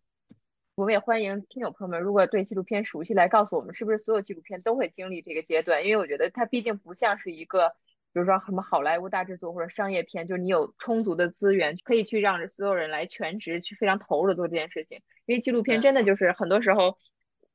[0.75, 5.83] 我们也欢迎听友朋友们，如果对纪录片熟悉，来告诉我们是不是所有纪录片都会经历这个阶段？
[5.83, 7.73] 因为我觉得它毕竟不像是一个，
[8.19, 14.99] 比如说什么好莱坞大制作或者商业片，就是你有充足的资源可以去让所有人来全职去非常投入的做这件事情。
[15.25, 16.97] 因为纪录片真的就是很多时候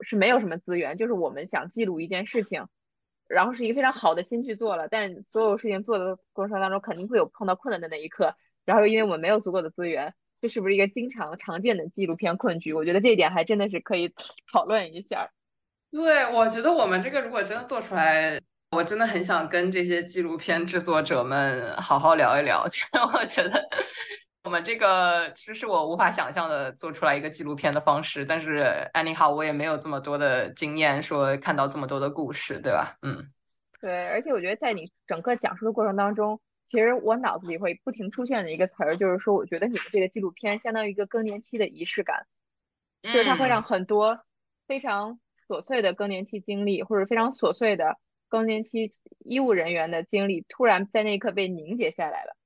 [0.00, 2.66] 是没有什么资源，就是我们想记录一件事情，
[3.28, 8.34] 然后是一个非常好的心去做了，但所有事情做的过程当中肯定会有碰到困难的那一刻，
[8.64, 10.14] 然后因为我们没有足够的资源。
[10.40, 12.72] 这是不是一个经常常见的纪录片困局？
[12.72, 14.14] 我觉得这一点还真的是可以
[14.50, 15.30] 讨论一下。
[15.90, 18.40] 对，我觉得我们这个如果真的做出来，
[18.74, 22.66] 我真的很想跟这些纪录片制作者们好好聊一聊。
[22.68, 23.62] 其 实我觉得
[24.42, 28.24] 我们这个其实是我无法想象的做出来一个纪录片的方式。
[28.24, 28.64] 但是
[28.94, 32.96] anyhow，我也没有这么多的经验，说看到这么多的故事，对吧？
[33.02, 33.30] 嗯，
[33.80, 34.08] 对。
[34.08, 36.40] 而且我觉得在你整个讲述的过程当中。
[36.66, 42.24] 其实我脑子里会不停出现的一个词儿，就是说，我觉得你们这个纪录片相当于一个更年期的仪式感，
[43.02, 44.18] 就是它会让很多
[44.66, 47.98] 非常琐碎的更年期经历，或者非常琐碎的
[48.28, 48.90] 更年期
[49.24, 52.36] 医务人员的经历，突然在那一刻被凝结下来了，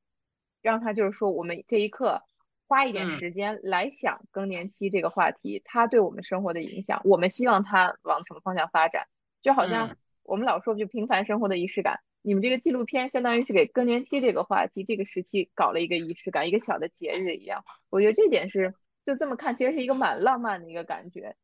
[0.62, 2.22] 让他就是说，我们这一刻
[2.66, 9.06] 花一点时间来想更年期这个话题，它对我们生活的影响，我们希望它往什么方向发展，
[9.40, 12.00] 就好像我们老说就平凡生活的仪式感。
[12.20, 17.64] 你们这个纪录片相当于是给更年期这个话题、这个时期搞了一个仪式感，一个小的节日一样。
[17.88, 18.74] 我觉得这点是
[19.06, 21.36] 就这么看，其实是一个蛮浪漫的一个感觉。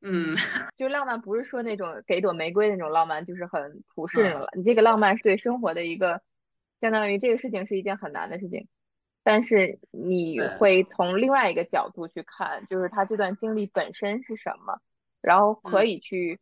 [0.00, 0.36] 嗯，
[0.76, 4.48] 就浪漫不是说那种给朵玫瑰那种浪漫，就是很普世那种了。
[4.54, 6.22] 你这个浪漫是对生活的一个，
[6.80, 8.68] 相当于这个事情是一件很难的事情，
[9.22, 14.80] 但是你会从另外一个角度去看，就是他这段经历本身是什么，
[15.20, 16.38] 然后可以去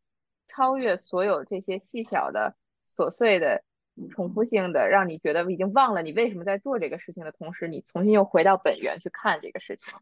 [0.48, 2.56] 超越所有这些细小的。
[2.96, 3.62] 琐碎的、
[4.10, 9.92] 重复性的，让你觉得已经忘了你为什么在做这个事情的同时，你重新又回到本源去看这个事情。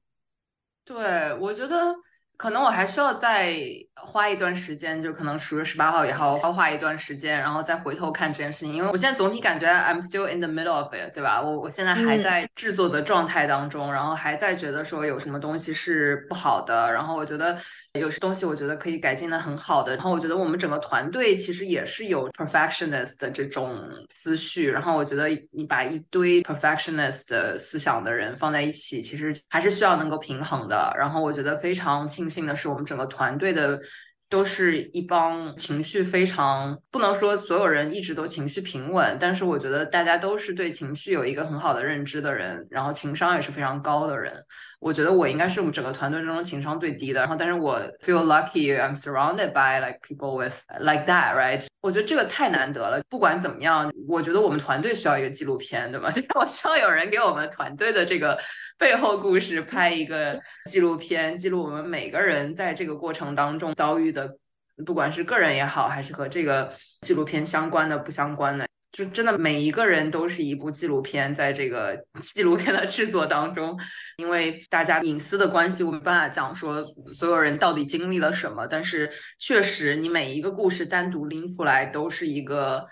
[0.84, 1.96] 对，我觉得
[2.36, 3.56] 可能我还需要再
[3.94, 8.74] 花一段时间，就可能十月十八号也好，消化一段时间，然后再回头看这件事情。
[8.74, 11.40] 因为我现在总体感觉 I'm still in the middle of it，对吧？
[11.40, 17.58] 我我现在还在制作的状态当中，然后还在觉得说有什么东西是不好的，然后我觉得。
[18.00, 23.80] 有些东西我觉得可以改进的很好的，然后我觉得我们整个团队其实也是有 perfectionist 的这种
[24.12, 30.92] 思绪，然后我觉得你把一堆 perfectionist 的思想的人放在一起，其实还是需要能够平衡的。
[30.98, 33.80] 然后我觉得非常庆幸的是，我们整个团队的
[34.28, 44.44] 都是一帮情绪非常不能说所有人一直都情绪平稳，但是我觉得大家都是对情绪有一个很好的认知的人，然后情商也是非常高的人。
[44.84, 47.20] 我觉得我应该是我们整个团队中情商最低的。
[47.20, 51.64] 然后，但是我 feel lucky I'm surrounded by like people with like that, right？
[51.80, 53.00] 我觉得这个太难得了。
[53.08, 56.10] 不管怎么样，我觉得我们团队需要一个纪录片，对吗？
[56.12, 58.38] 就是我希望有人给我们团队的这个
[58.76, 60.38] 背后故事拍一个
[60.70, 64.36] 纪录片，记录我们每个人在这个过程当中遭遇的，
[64.84, 66.70] 不管是个人也好，还是和这个
[67.00, 68.66] 纪录片相关的、不相关的。
[68.94, 73.76] 就真的每一个人都是一部纪录片，在这个 纪录片的制作当中，
[74.18, 76.80] 因为大家隐私的关系，我没办法讲说
[77.12, 78.68] 所有人到底经历了什么。
[78.68, 82.86] 但是确实，你每一个故事单独拎出来，都是一个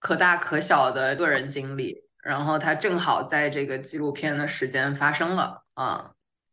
[0.00, 2.02] 可大可小的个人经历。
[2.22, 6.12] 然后它正好在这个纪录片的时间发生了啊。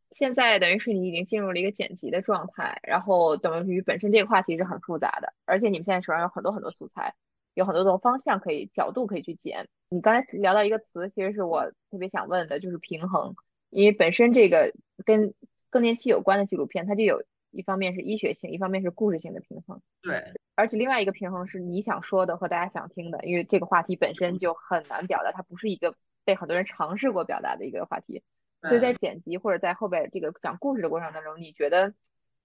[0.09, 7.15] 现在等于是你已经进入了一个剪辑的状态，然后等于本身这个话题是很复杂的，而且你们现在手上有很多很多素材。
[7.53, 9.67] 有很多种方向可以角度可以去剪。
[9.89, 13.35] 你刚才聊到一个词，其实是我特别想问的，就是平衡。
[13.69, 14.73] 因为本身这个
[15.05, 15.33] 跟
[15.69, 19.81] 更年期有关的纪录片，它就有一方面是医学性，一方面是故事性的平衡。
[20.01, 25.95] 对，而且另外一个平衡是你想说的和大家想听的，因为这个话题本身就很难表达，它不是一个
[26.25, 28.23] 被很多人尝试过表达的一个话题。
[28.63, 31.93] 所以在剪辑或者在后边这个讲故事的过程当中，你觉得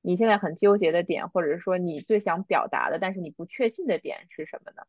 [0.06, 4.82] 你现在很纠结的点，或者是说你最想表达的，但是你不确信的点是什么呢？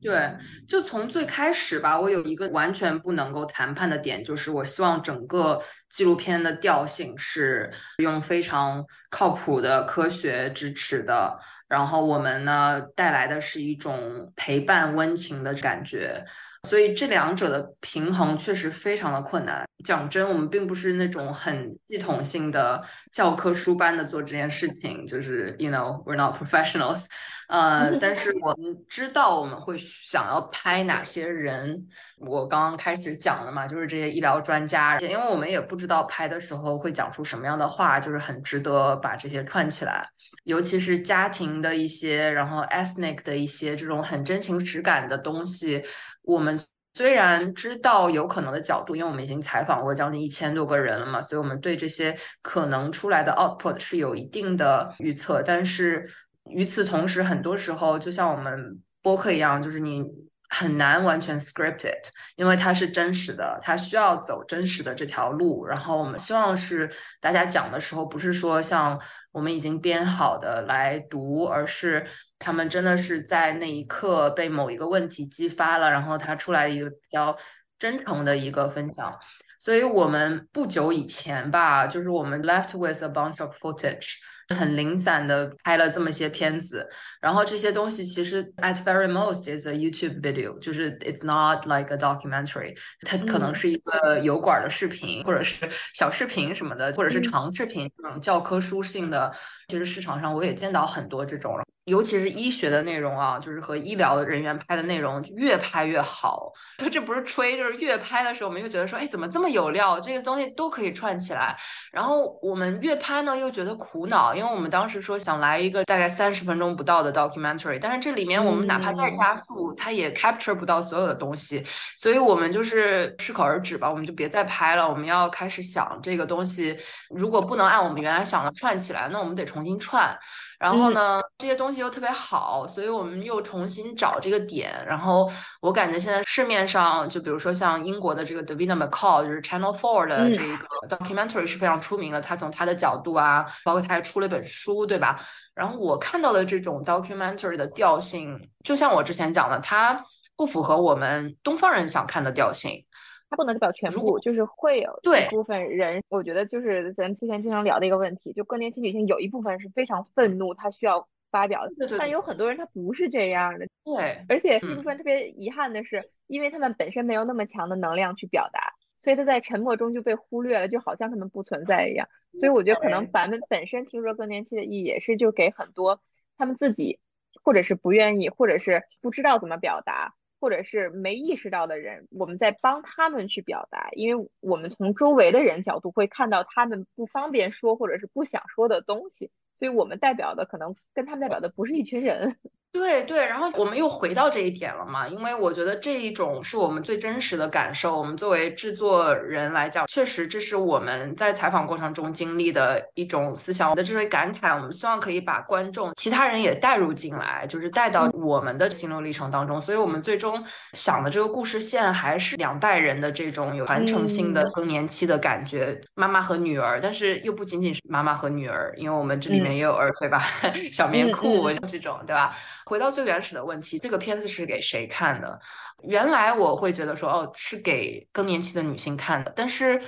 [0.00, 0.34] 对，
[0.66, 5.60] 就从最开始吧，我有一个完全不能够谈判的点，就是我希望整个
[5.90, 16.24] 纪录片的调性是用非常靠谱的科学支持的，然后我们呢带来的是一种陪伴温情的感觉。
[16.68, 19.66] 所以这两者的平衡确实非常的困难。
[19.84, 22.82] 讲真，我们并不是那种很系统性的
[23.12, 27.06] 教科书般的做这件事情，就是 you know we're not professionals。
[27.48, 31.88] 呃，但是我们知道我们会想要拍哪些人。
[32.18, 40.06] 我刚刚开始讲了嘛，就是这些医疗专家，因为我们也不知道拍的时候会讲出什么样的话，就是很值得把这些串起来。
[40.44, 45.82] 尤其是家庭的一些，然后 ethnic 的一些这种很真情实感的东西。
[46.22, 46.58] 我们
[46.94, 55.42] 虽然知道有可能的角度，因为我们已经采访过将近一千多个人了嘛，所以我们对这些可能出来的 output 是有一定的预测。
[55.42, 56.04] 但是
[56.50, 60.04] 与此同时，很多时候就像我们播客一样，就是你
[60.48, 62.02] 很难完全 scripted，
[62.34, 65.64] 因为它是真实的，它需要走真实的这条路。
[65.64, 66.90] 然后我们希望是
[67.20, 69.00] 大家讲的时候，不是说像
[69.30, 72.04] 我们已经编好的来读，而是。
[72.40, 77.36] 他们真的是在那一刻被某一个问题激发了，然后他出来一个比较
[77.78, 79.16] 真诚的一个分享。
[79.60, 84.14] 所以我们不久以前吧，就是我们 left with a bunch of footage。
[84.56, 86.84] 很零散的拍了这么些片子，
[87.20, 99.32] 然后这些东西其实 at very most is a YouTube video，就是 it's not like a documentary，它可能是一个油管的视频，或者是小视频什么的，或者是长视频这种教科书性的。
[99.68, 101.54] 其实市场上我也见到很多这种，
[101.90, 106.52] 尤其是医学的内容啊，就是和医疗人员拍的内容越拍越好。
[106.90, 110.00] 这不是吹，就是越拍的时候，我们又觉得说，哎，怎么这么有料？
[110.00, 111.54] 这个东西都可以串起来。
[111.92, 114.34] 然后我们越拍呢，又觉得苦恼。
[114.34, 121.66] 因为我们当时说想来一个大概三十分钟不到的 documentary，但是这里面我们哪怕再加速，它也 capture 不到所有的东西，
[121.96, 124.88] 所以我们就是适可而止吧，我们就别再拍了。
[124.88, 126.78] 我们要开始想这个东西，
[127.10, 130.18] 如果不能按我们原来想的串起来，那我们得重新串。
[130.60, 134.70] 然后呢，这些东西又特别好，所以我们又重新找这个点。
[134.86, 135.32] 然后
[135.62, 142.20] 我感觉现在市面上，就比如说像英国的这个 Davina McCall，就是 Channel Four 的这个 documentary 是非常出名的。
[142.20, 145.24] 他从他的角度啊，包括他还出了一本书，对吧？
[145.54, 150.04] 然后我看到的这种 documentary 的调性，就像我之前讲的，它
[150.36, 152.84] 不符合我们东方人想看的调性。
[153.30, 172.08] 它不能代表全部，就是会有一部分人，我觉得就是咱之前经常聊的一个问题，就更年期女性有一部分是非常愤怒，她需要发表的，但有很多人她不是这样的，对，而且这部分特别遗憾的是，因为他们本身没有那么强的能量去表达，所以他在沉默中就被忽略了，就好像他们不存在一样。
[172.40, 176.00] 所以我觉得可能咱们本身听说更年期的意义，也是就给很多
[176.36, 176.98] 他们自己，
[177.44, 180.14] 或者是不愿意，或者是不知道怎么表达。
[180.40, 192.38] 或者是没意识到的人，我们在帮他们去表达，因为我们从周围的人角度会看到他们不方便说或者是不想说的东西，所以我们代表的可能跟他们代表的不是一群人。
[192.72, 195.06] 对对，然后我们又回到这一点了嘛？
[195.08, 197.98] 因为我觉得这一种是我们最真实的感受。
[197.98, 204.54] 我们作为制作人来讲，确实这是我们在采访过程中经历的一种思想的这种感慨。
[204.54, 209.60] 我们希望可以把观众、其他人也带入进来，就是带到我们的心路历程当中。
[209.60, 210.42] 所以，我们最终
[210.72, 220.22] 想的这个故事线还是两代人的这种有传承性的更年期的感觉，妈妈和女儿，但是又不仅仅是妈妈和女儿，因为我们这里面也有儿对吧？
[220.72, 222.36] 小棉裤这种，对吧？
[222.70, 225.36] 回到最原始的问题，这个片子是给谁看的？
[225.82, 229.32] 原来我会觉得说，哦，是给更年期的女性看的。
[229.34, 229.82] 但是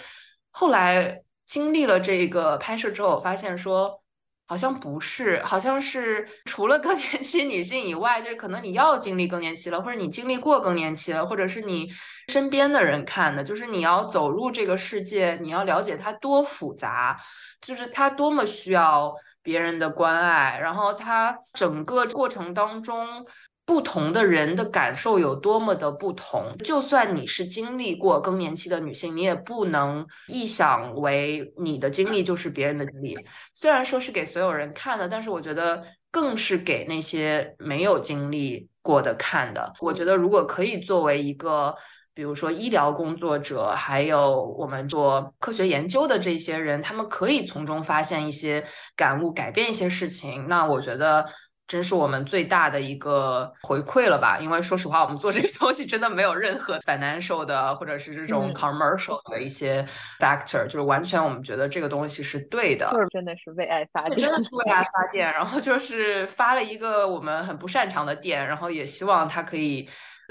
[0.51, 4.03] 后来经历了这个拍摄之后，我发现说，
[4.47, 11.89] 好像不是，好像是除了更年期女性以外，就是可能你要经历更年期了，或者你经历过更年期了，或者是你
[12.33, 17.17] 身边的人看的，就是你要走入这个世界，你要了解它多复杂，
[17.61, 19.15] 就是它多么需要。
[19.43, 23.27] 别人的关爱，然后他整个过程当中，
[23.65, 26.57] 不同的人的感受有多么的不同。
[26.65, 33.17] 就算你是经历过更年期的女性，你也不能臆想为你的经历就是别人的经历。
[33.55, 39.73] 虽然说是给所有人看的，但是我觉得更是给那些没有经历过的看的。
[39.81, 41.75] 我觉得如果可以作为一个。
[42.15, 48.63] 比如说医疗工作者，还有我们做科学研究的这些人，他们可以从中发现一些
[48.95, 50.47] 感悟，改变一些事情。
[50.47, 51.25] 那我觉得
[51.67, 54.39] 真是我们最大的一个回馈了吧？
[54.39, 59.87] 因为说实话，我们做这个东西真的没有任何 financial 的，或者是这种 commercial 的一些
[60.19, 65.33] factor，就是完全我们觉得这个东西是对的，就是真的是为爱发电，真的是为爱发电。
[65.33, 69.89] 然后就是发了一个我们很不擅长的电，然后也希望它可以。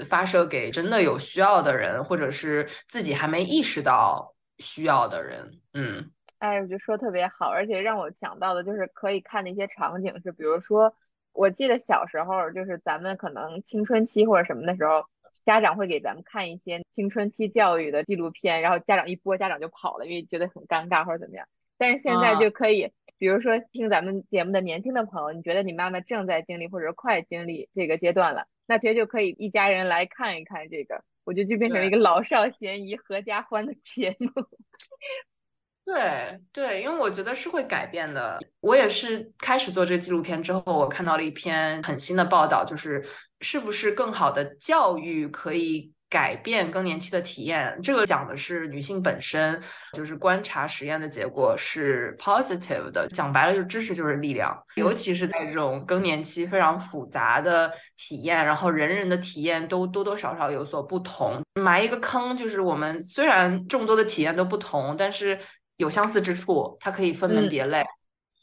[0.08, 5.60] 发射给真的有需要的人，或者是自己还没意识到需要的人。
[5.74, 10.94] 嗯，哎，我觉得说特别好，而且让我想到的就是可以看的一些场景是，比如说，
[11.32, 15.04] 我记得小时候就是咱们可能青春期或者什么的时候，
[15.44, 21.46] 家长会给咱们看一些青春期教育的纪录片，然后家长一播，家长就跑了，因为觉得很尴尬或者怎么样。
[21.78, 28.46] 但是现在就可以，比如说听咱们节目的年轻的朋友，你觉得你妈妈正在经历或者快经历这个阶段了。
[28.66, 34.30] 那其实就可以一家人来看一看这个，我觉得就变成了一个老少咸宜、合家欢的节目。
[35.84, 38.38] 对对，因为我觉得是会改变的。
[38.60, 43.04] 我也是开始做这个纪录片之后，我看到了一篇很新的报道，就是
[43.40, 45.92] 是不是更好的教育可以。
[46.12, 49.58] 改变更年期的体验，这个讲的是女性本身，
[49.94, 53.08] 就是观察实验的结果是 positive 的。
[53.08, 61.40] 讲白了，就是知识就是力量，尤其是在这种更年期非常复杂的体验，然后人人的体验都多多少少有所不同。
[61.54, 65.38] 埋一个坑，就是我们虽然众多的体验都不同，但是
[65.78, 67.82] 有相似之处，它可以分门别类。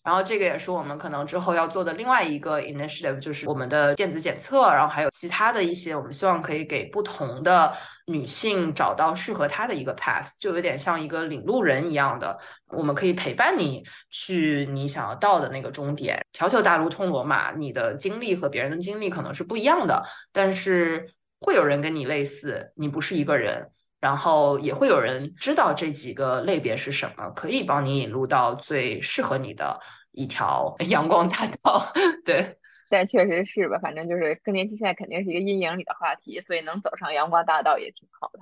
[0.03, 7.75] 然后这个也是我们可能之后要做的另外一个 initiative，就是我们的电子检测，然后还有其他的一些，我们希望可以给不同的
[8.07, 12.37] 女性找到适合她的一个 path，就有点像一个领路人一样的，
[12.69, 16.19] 我们可以陪伴你去你想要到的那个终点。
[16.31, 23.69] 条条大路通罗马，你的经历和别人的经历可能是不一样的，但是会有人跟你类似，你不是一个人。
[23.99, 29.79] 然后也会有人知道这几个类别是什么，可以帮你引入到最适合你的。
[30.11, 31.93] 一条 阳光大道，
[32.25, 32.57] 对，
[32.89, 38.39] 但确实是吧，反正就是更年期现在肯定是一个阴影里的话题，所以能走上阳光大道也挺好的。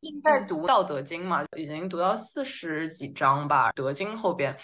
[0.00, 4.56] 现在读《道德经》嘛，已经读到四十几章吧，《德经》后边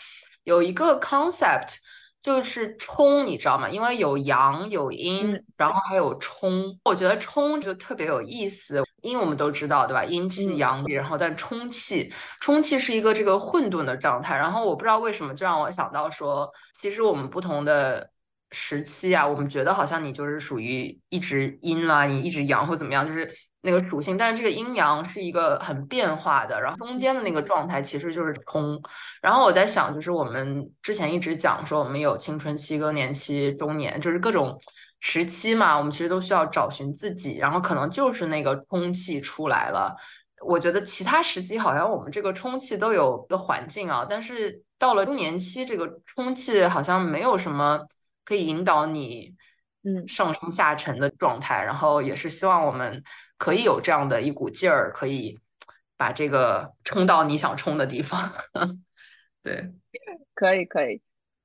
[0.43, 1.77] 有一个 concept。
[2.21, 3.69] 就是冲，你知道吗？
[3.69, 6.77] 因为有阳有阴，然后还有冲。
[6.85, 8.83] 我觉得冲就特别有意思。
[9.03, 10.05] 阴我们都知道，对吧？
[10.05, 14.37] 阴气、阳气，然后但冲气，冲气是一个这个混沌的状态。
[14.37, 18.11] 然后我不知道为什么，就让我想到说，其实我们不同的
[18.51, 23.33] 时期啊，我们觉得好像你就是属于一直阴啦，你一直阳或怎么样，就是。
[23.61, 28.81] 那个属性，但是这个阴阳是一个很变化的，然后中间的那个状态其实就是冲。
[29.21, 34.57] 然后我在想，就是我们之前一直讲说，我们有青春期、更年期、中年，就是各种
[35.01, 39.93] 时期嘛，我们其实都需要找寻自己，然后可能就是那个冲气出来了。
[40.47, 47.81] 我觉得其他时期好像我们这个充气都有个环境啊，但是到了更年期，这个充气好像没有什么
[48.25, 49.35] 可以引导你，
[49.83, 51.65] 嗯，上冲下沉的状态。
[51.65, 53.03] 然后也是希望我们。
[53.39, 55.39] 可以有这样的一股劲儿，可以
[55.97, 58.31] 把这个冲到你想冲的地方。
[59.43, 59.73] 对，
[60.35, 61.01] 可以可以。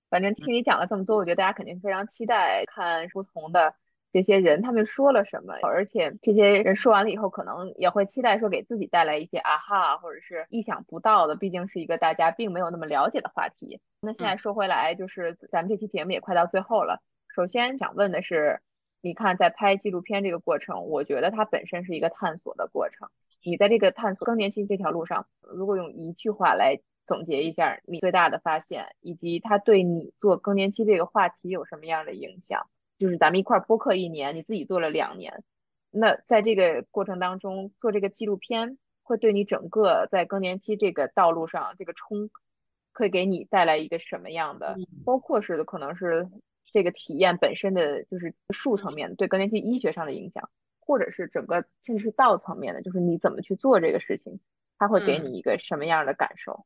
[0.10, 3.76] 反正听你讲了这么多，我觉得大家肯定非常期待看不同的
[4.12, 11.36] 这些人他们说了什么，而且这些人说完了以后，可能也会期待说给自己带来一些啊哈，或者是意想不到的。
[11.36, 13.80] 毕竟是一个大家并没有那么了解的话题。
[14.02, 17.02] 那现在说回来，就是咱们这期节目也快到最后了。
[17.36, 18.62] 首先想问的是。
[19.04, 23.10] 你看，在拍纪录片这个过程，我觉得它本身是一个探索的过程。
[23.44, 35.44] 你在这个探索更年期这条路上，如果用一句话来总结一下你最大的发现，以及它对你做更年期这个话题有什么样的影响，就是咱们一块播客一年，你自己做了两年，
[35.92, 42.30] 那在这个过程当中做这个纪录片，会对你整个在更年期这个道路上这个冲，
[42.94, 44.78] 会给你带来一个什么样的？
[45.04, 46.30] 包括是可能是
[46.74, 50.50] 这个体验本身的就是术层面对更年期医学上的影响。
[50.86, 54.42] 或者是整个甚至是道层面的，就是你怎么去做这个事情，
[54.78, 56.66] 它会给你一个什么样的感受？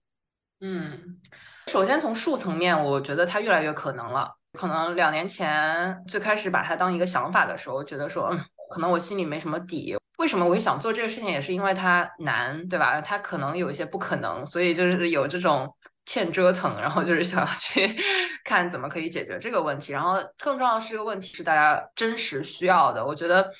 [0.60, 1.20] 嗯，
[1.68, 4.36] 首先从术层面，我觉得它越来越可能了。
[4.54, 8.40] 可能两年前最开始把它当一个想法的时候，觉得说，嗯，
[8.74, 9.96] 可能我心里没什么底。
[10.18, 13.00] 为什么我会想做这个事情，也是因为它难，对吧？
[13.00, 15.72] 它可能有一些不可能，所以就是有这种
[16.08, 17.96] 欠折腾，然后就是想要去
[18.44, 19.94] 看怎么可以解决这个问题。
[19.94, 23.06] 然后更重要的是，这个问题是大家真实需要的。
[23.06, 23.54] 我觉得。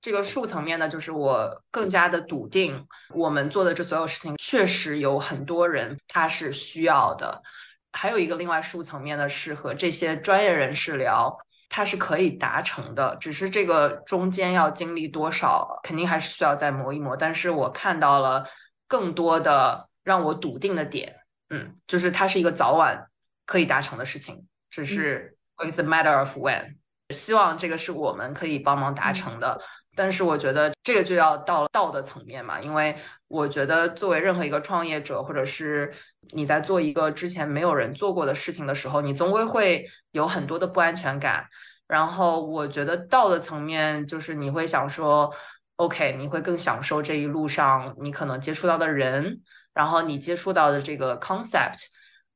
[0.00, 7.42] 这个术层面呢，就是我更加的笃定，我们做的这所有事情确实有很多人他是需要的。
[7.90, 11.36] 还有一个另外术层面的是和这些专业人士聊，
[11.68, 17.16] 它是可以达成的，只是这个中间要经历多少，肯定还是需要再磨一磨。
[17.16, 18.46] 但是我看到了
[18.86, 21.16] 更多的让我笃定的点，
[21.50, 23.08] 嗯，就是它是一个早晚
[23.46, 26.76] 可以达成的事情，只是 it's a matter of when。
[27.10, 29.60] 希望这个是我们可以帮忙达成的。
[29.96, 32.94] 但是我觉得这个就要到道的层面嘛，因为
[33.26, 35.92] 我觉得作为任何一个创业者，或者是
[36.30, 41.44] 你在做一个之前没有人做过的事情的时候，你总归会有很多的不安全感。
[41.88, 45.34] 然后我觉得道的层面就是你会想说
[45.76, 49.40] ，OK，你会更享受这一路上你可能接触到的人，
[49.78, 51.84] 然后你接触到的这个 concept，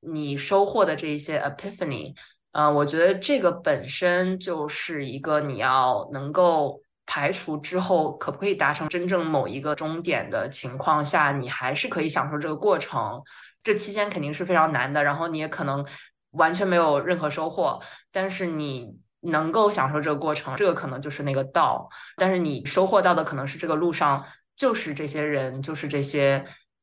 [0.00, 2.14] 你收获的这一些 epiphany，
[2.52, 6.80] 嗯，我觉得这个本身就是一个你要能够。
[7.04, 13.20] 排除之后，可不可以达成真正某一个终点的情况下，你还是可以享受这个过程。
[13.64, 15.84] 这期间肯定是非常难的，然后你也可能
[16.30, 17.82] 完全没有任何收获，
[18.12, 21.88] 但是你能够享受这个过程，这个可能就是那个道。
[22.16, 24.24] 但是你收获到的可能是这个路上
[24.56, 26.42] 就是这些人，就是这些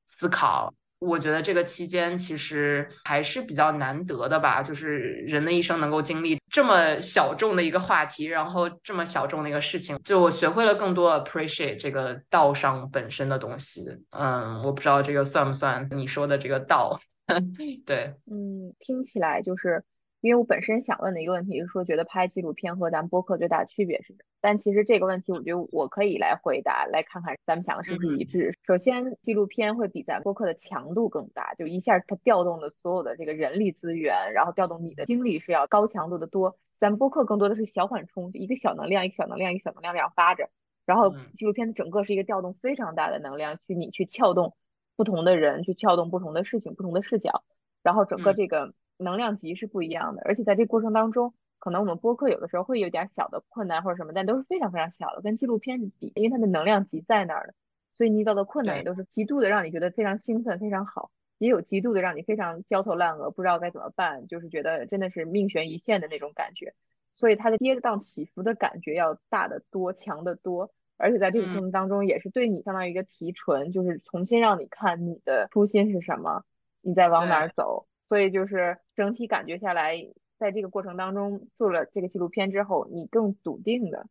[0.09, 0.73] 思考。
[0.99, 13.85] 我觉得这个期间其实还是比较难得的吧，就是人的一生能够经历这么小众的一个话题，然后这么小众的一个事情，就我学会了更多 appreciate 这个道上本身的东西。
[14.09, 16.99] 嗯，我不知道这个算不算你说的这个道？
[17.85, 19.81] 对，嗯，听起来就是。
[20.21, 24.19] 因为我本身想问的一个问题是说，觉得拍纪录片和咱们播客最大的区别是什么？
[24.41, 28.53] 但其实这个问题，我觉得我可以来回答，来看看咱们想的是不是一致。
[28.67, 36.57] 首先，纪录片会比咱播客的强度更大，就一下它调动的所有的这个人力资源，然后调动你的精力是要高强度的多。
[36.73, 40.49] 咱播客更多的是小缓冲，就一个小能量，一个小能量，一个小能量这样发着。
[40.85, 44.55] 然后纪录片的整个是一个调动非常大的能量，去你去撬动
[44.97, 47.43] 不同的人，去撬动不同的事情，不同的视角，
[47.83, 48.73] 然后整个这个。
[48.99, 57.53] 能量级是不一样的，而且在这过程当中，可能我们播客有的时候会有点小的困难或者什么，但都是非常非常小的，跟纪录片比，因为它的能量级在那儿的，
[57.91, 66.73] 所以你遇到的困难也都是极度的让你觉得非常兴奋、非常好，也有极度的让你非常焦头烂额，不知道该怎么办，就是觉得真的是命悬一线的那种感觉。
[67.11, 76.43] 所以它的跌宕起伏的感觉要大得多、强得多，而且在这个过程当中也是对你相当于一个提纯，就是重新让你看你的初心是什么，
[76.81, 77.87] 你在往哪儿走。
[78.09, 79.95] 所以就是整体感觉下来，
[80.37, 84.07] 在这个过程当中做了这个纪录片之后，你更笃定的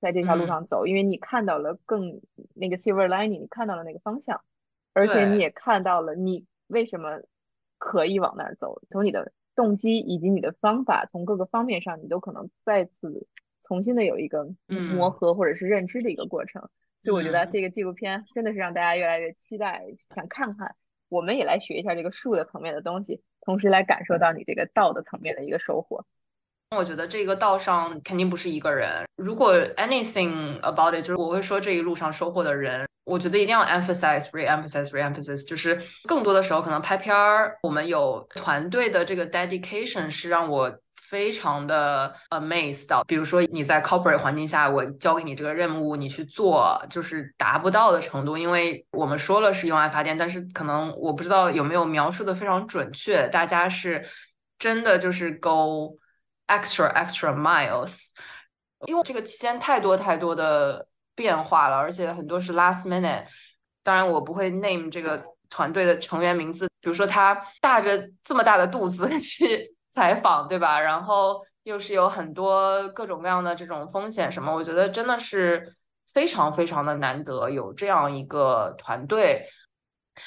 [0.00, 2.20] 在这条路上走，因为你看到了更
[2.54, 4.42] 那个 silver lining，你看到了那个方向，
[4.92, 7.20] 而且你也看到了你为什么
[7.78, 13.26] 可以往那儿走，从你的动机以及你的方法，从各个方面上，你都可能再次
[13.60, 14.48] 重新的有一个
[14.94, 16.70] 磨合或者是认知的一个过程。
[17.00, 20.74] 所以我觉得这个纪录片真的是让大家越来越期待，想看看，
[21.10, 23.22] 我们也来学一下这个术的层面的东西。
[23.44, 26.04] 同时来感受到你这个道的层面的一个收获。
[26.76, 29.04] 我觉得这个道上肯定不是一个人。
[29.16, 40.78] 如果 anything about it，就是我会说这一路上收获的人，我觉得一定要 emphasize re-emphasize re-emphasize，就是更多的时候可能拍片儿，我们有团队的这个 dedication 是让我。
[41.08, 48.38] 非常的 amazed 到，比如说你在 corporate 环境下，我交给你这个任务，你去做，就是达不到的程度。
[48.38, 53.28] 因为我们说了是用爱发电，但是可能我不知道有没有描述的非常准确。
[53.28, 54.08] 大家是
[54.58, 55.98] 真的就是 go
[56.46, 58.08] extra extra miles，
[58.86, 63.24] 因为这个期间太多太多的变化了，而且很多是 last minute。
[63.82, 69.73] 当然我不会 name 这个团队的成员名字，比如说他大着这么大的肚子 去。
[69.94, 70.80] 采访对吧？
[70.80, 75.72] 然后又是有很多各种各样的这种风险什么，我觉得真的是
[76.12, 79.46] 非常非常的难得有这样一个团队。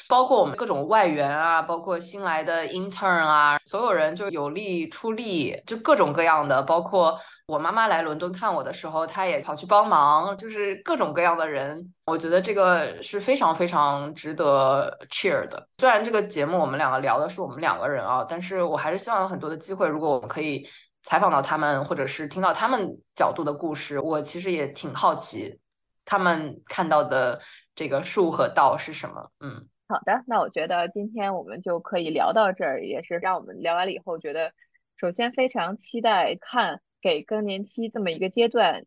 [0.08, 6.62] 包括我们各种外援啊，包括新来的 intern 啊，所有人就有力出力，就各种各样的。
[6.64, 11.94] 包括我妈妈来伦敦看我的时候，她也跑去帮忙，就是各种各样的人。
[12.06, 15.68] 我觉得这个是非常非常值得 cheer 的。
[15.78, 20.68] 虽然这个节目我们两个聊的是我们两个人啊，但是我还是希望有很多的机会，如果我们可以
[21.04, 25.58] 采访到他们，或者是听到他们角度的故事，我其实也挺好奇
[26.04, 27.40] 他们看到的
[27.74, 29.32] 这个树和道是什么。
[29.40, 29.66] 嗯。
[29.90, 34.54] 好的，那我觉得今天我们就可以聊到这儿，也是让我们聊完了以后，觉得
[34.98, 38.86] 首先非常期待看给更年期这么一个阶段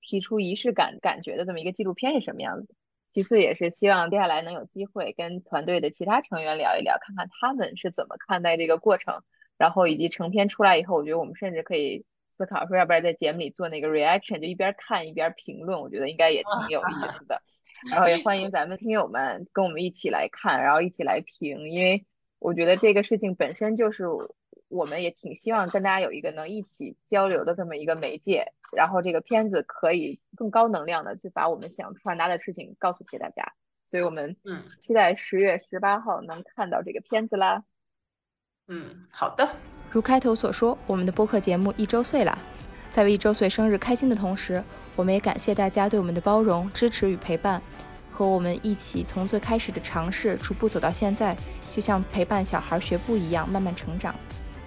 [0.00, 2.74] 提出仪式感感觉的这么一个纪录片是什么样子。
[3.12, 9.22] 其次也是希望接下来能有机会跟团队的其他成员聊一聊，看看他们是怎么看待这个过程，
[9.56, 17.40] 然后以及成片出来以后，我觉得我们甚至可以思考说，要不然在节目里做那个 reaction，就一边看一边评论，我觉得应该也挺有意思的。
[17.88, 22.04] 然后也欢迎咱们听友们跟我们一起来看，然后一起来评，因为
[22.38, 24.04] 我觉得这个事情本身就是
[24.68, 33.54] 我们也挺希望跟大家有一个能一起交流的这么一个媒介，然后这个片子可以更高能量的去把我们想传达的事情告诉给大家，
[33.86, 37.64] 所以我们嗯期待十月十八号能看到这个片子啦。
[38.68, 39.56] 嗯，好的。
[39.90, 42.38] 如开头所说，我们的播客节目一周岁了，
[42.88, 44.62] 在为一周岁生日开心的同时。
[45.00, 47.62] 我们也感谢大家对我们的包容、支持与陪伴，
[48.12, 51.34] 和我们一起从最开始的尝试，逐步走到现在，
[51.70, 54.14] 就像陪伴小孩学步一样，慢慢成长。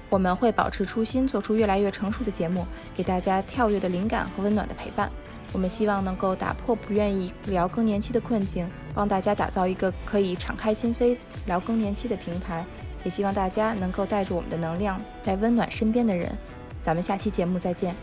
[0.10, 2.66] 我们会保持初心，做出越来越成熟的节目，
[2.98, 5.08] 给大家跳跃的灵感和温暖的陪伴。
[5.52, 11.16] 我们希望能够打破不愿意聊更年期的困境，帮大家打造一个可以敞开心扉
[11.46, 12.66] 聊更年期的平台。
[13.04, 16.36] 也希望大家能够带着我们的能量来温暖身边的人。
[16.82, 17.96] 咱们下期节目再见。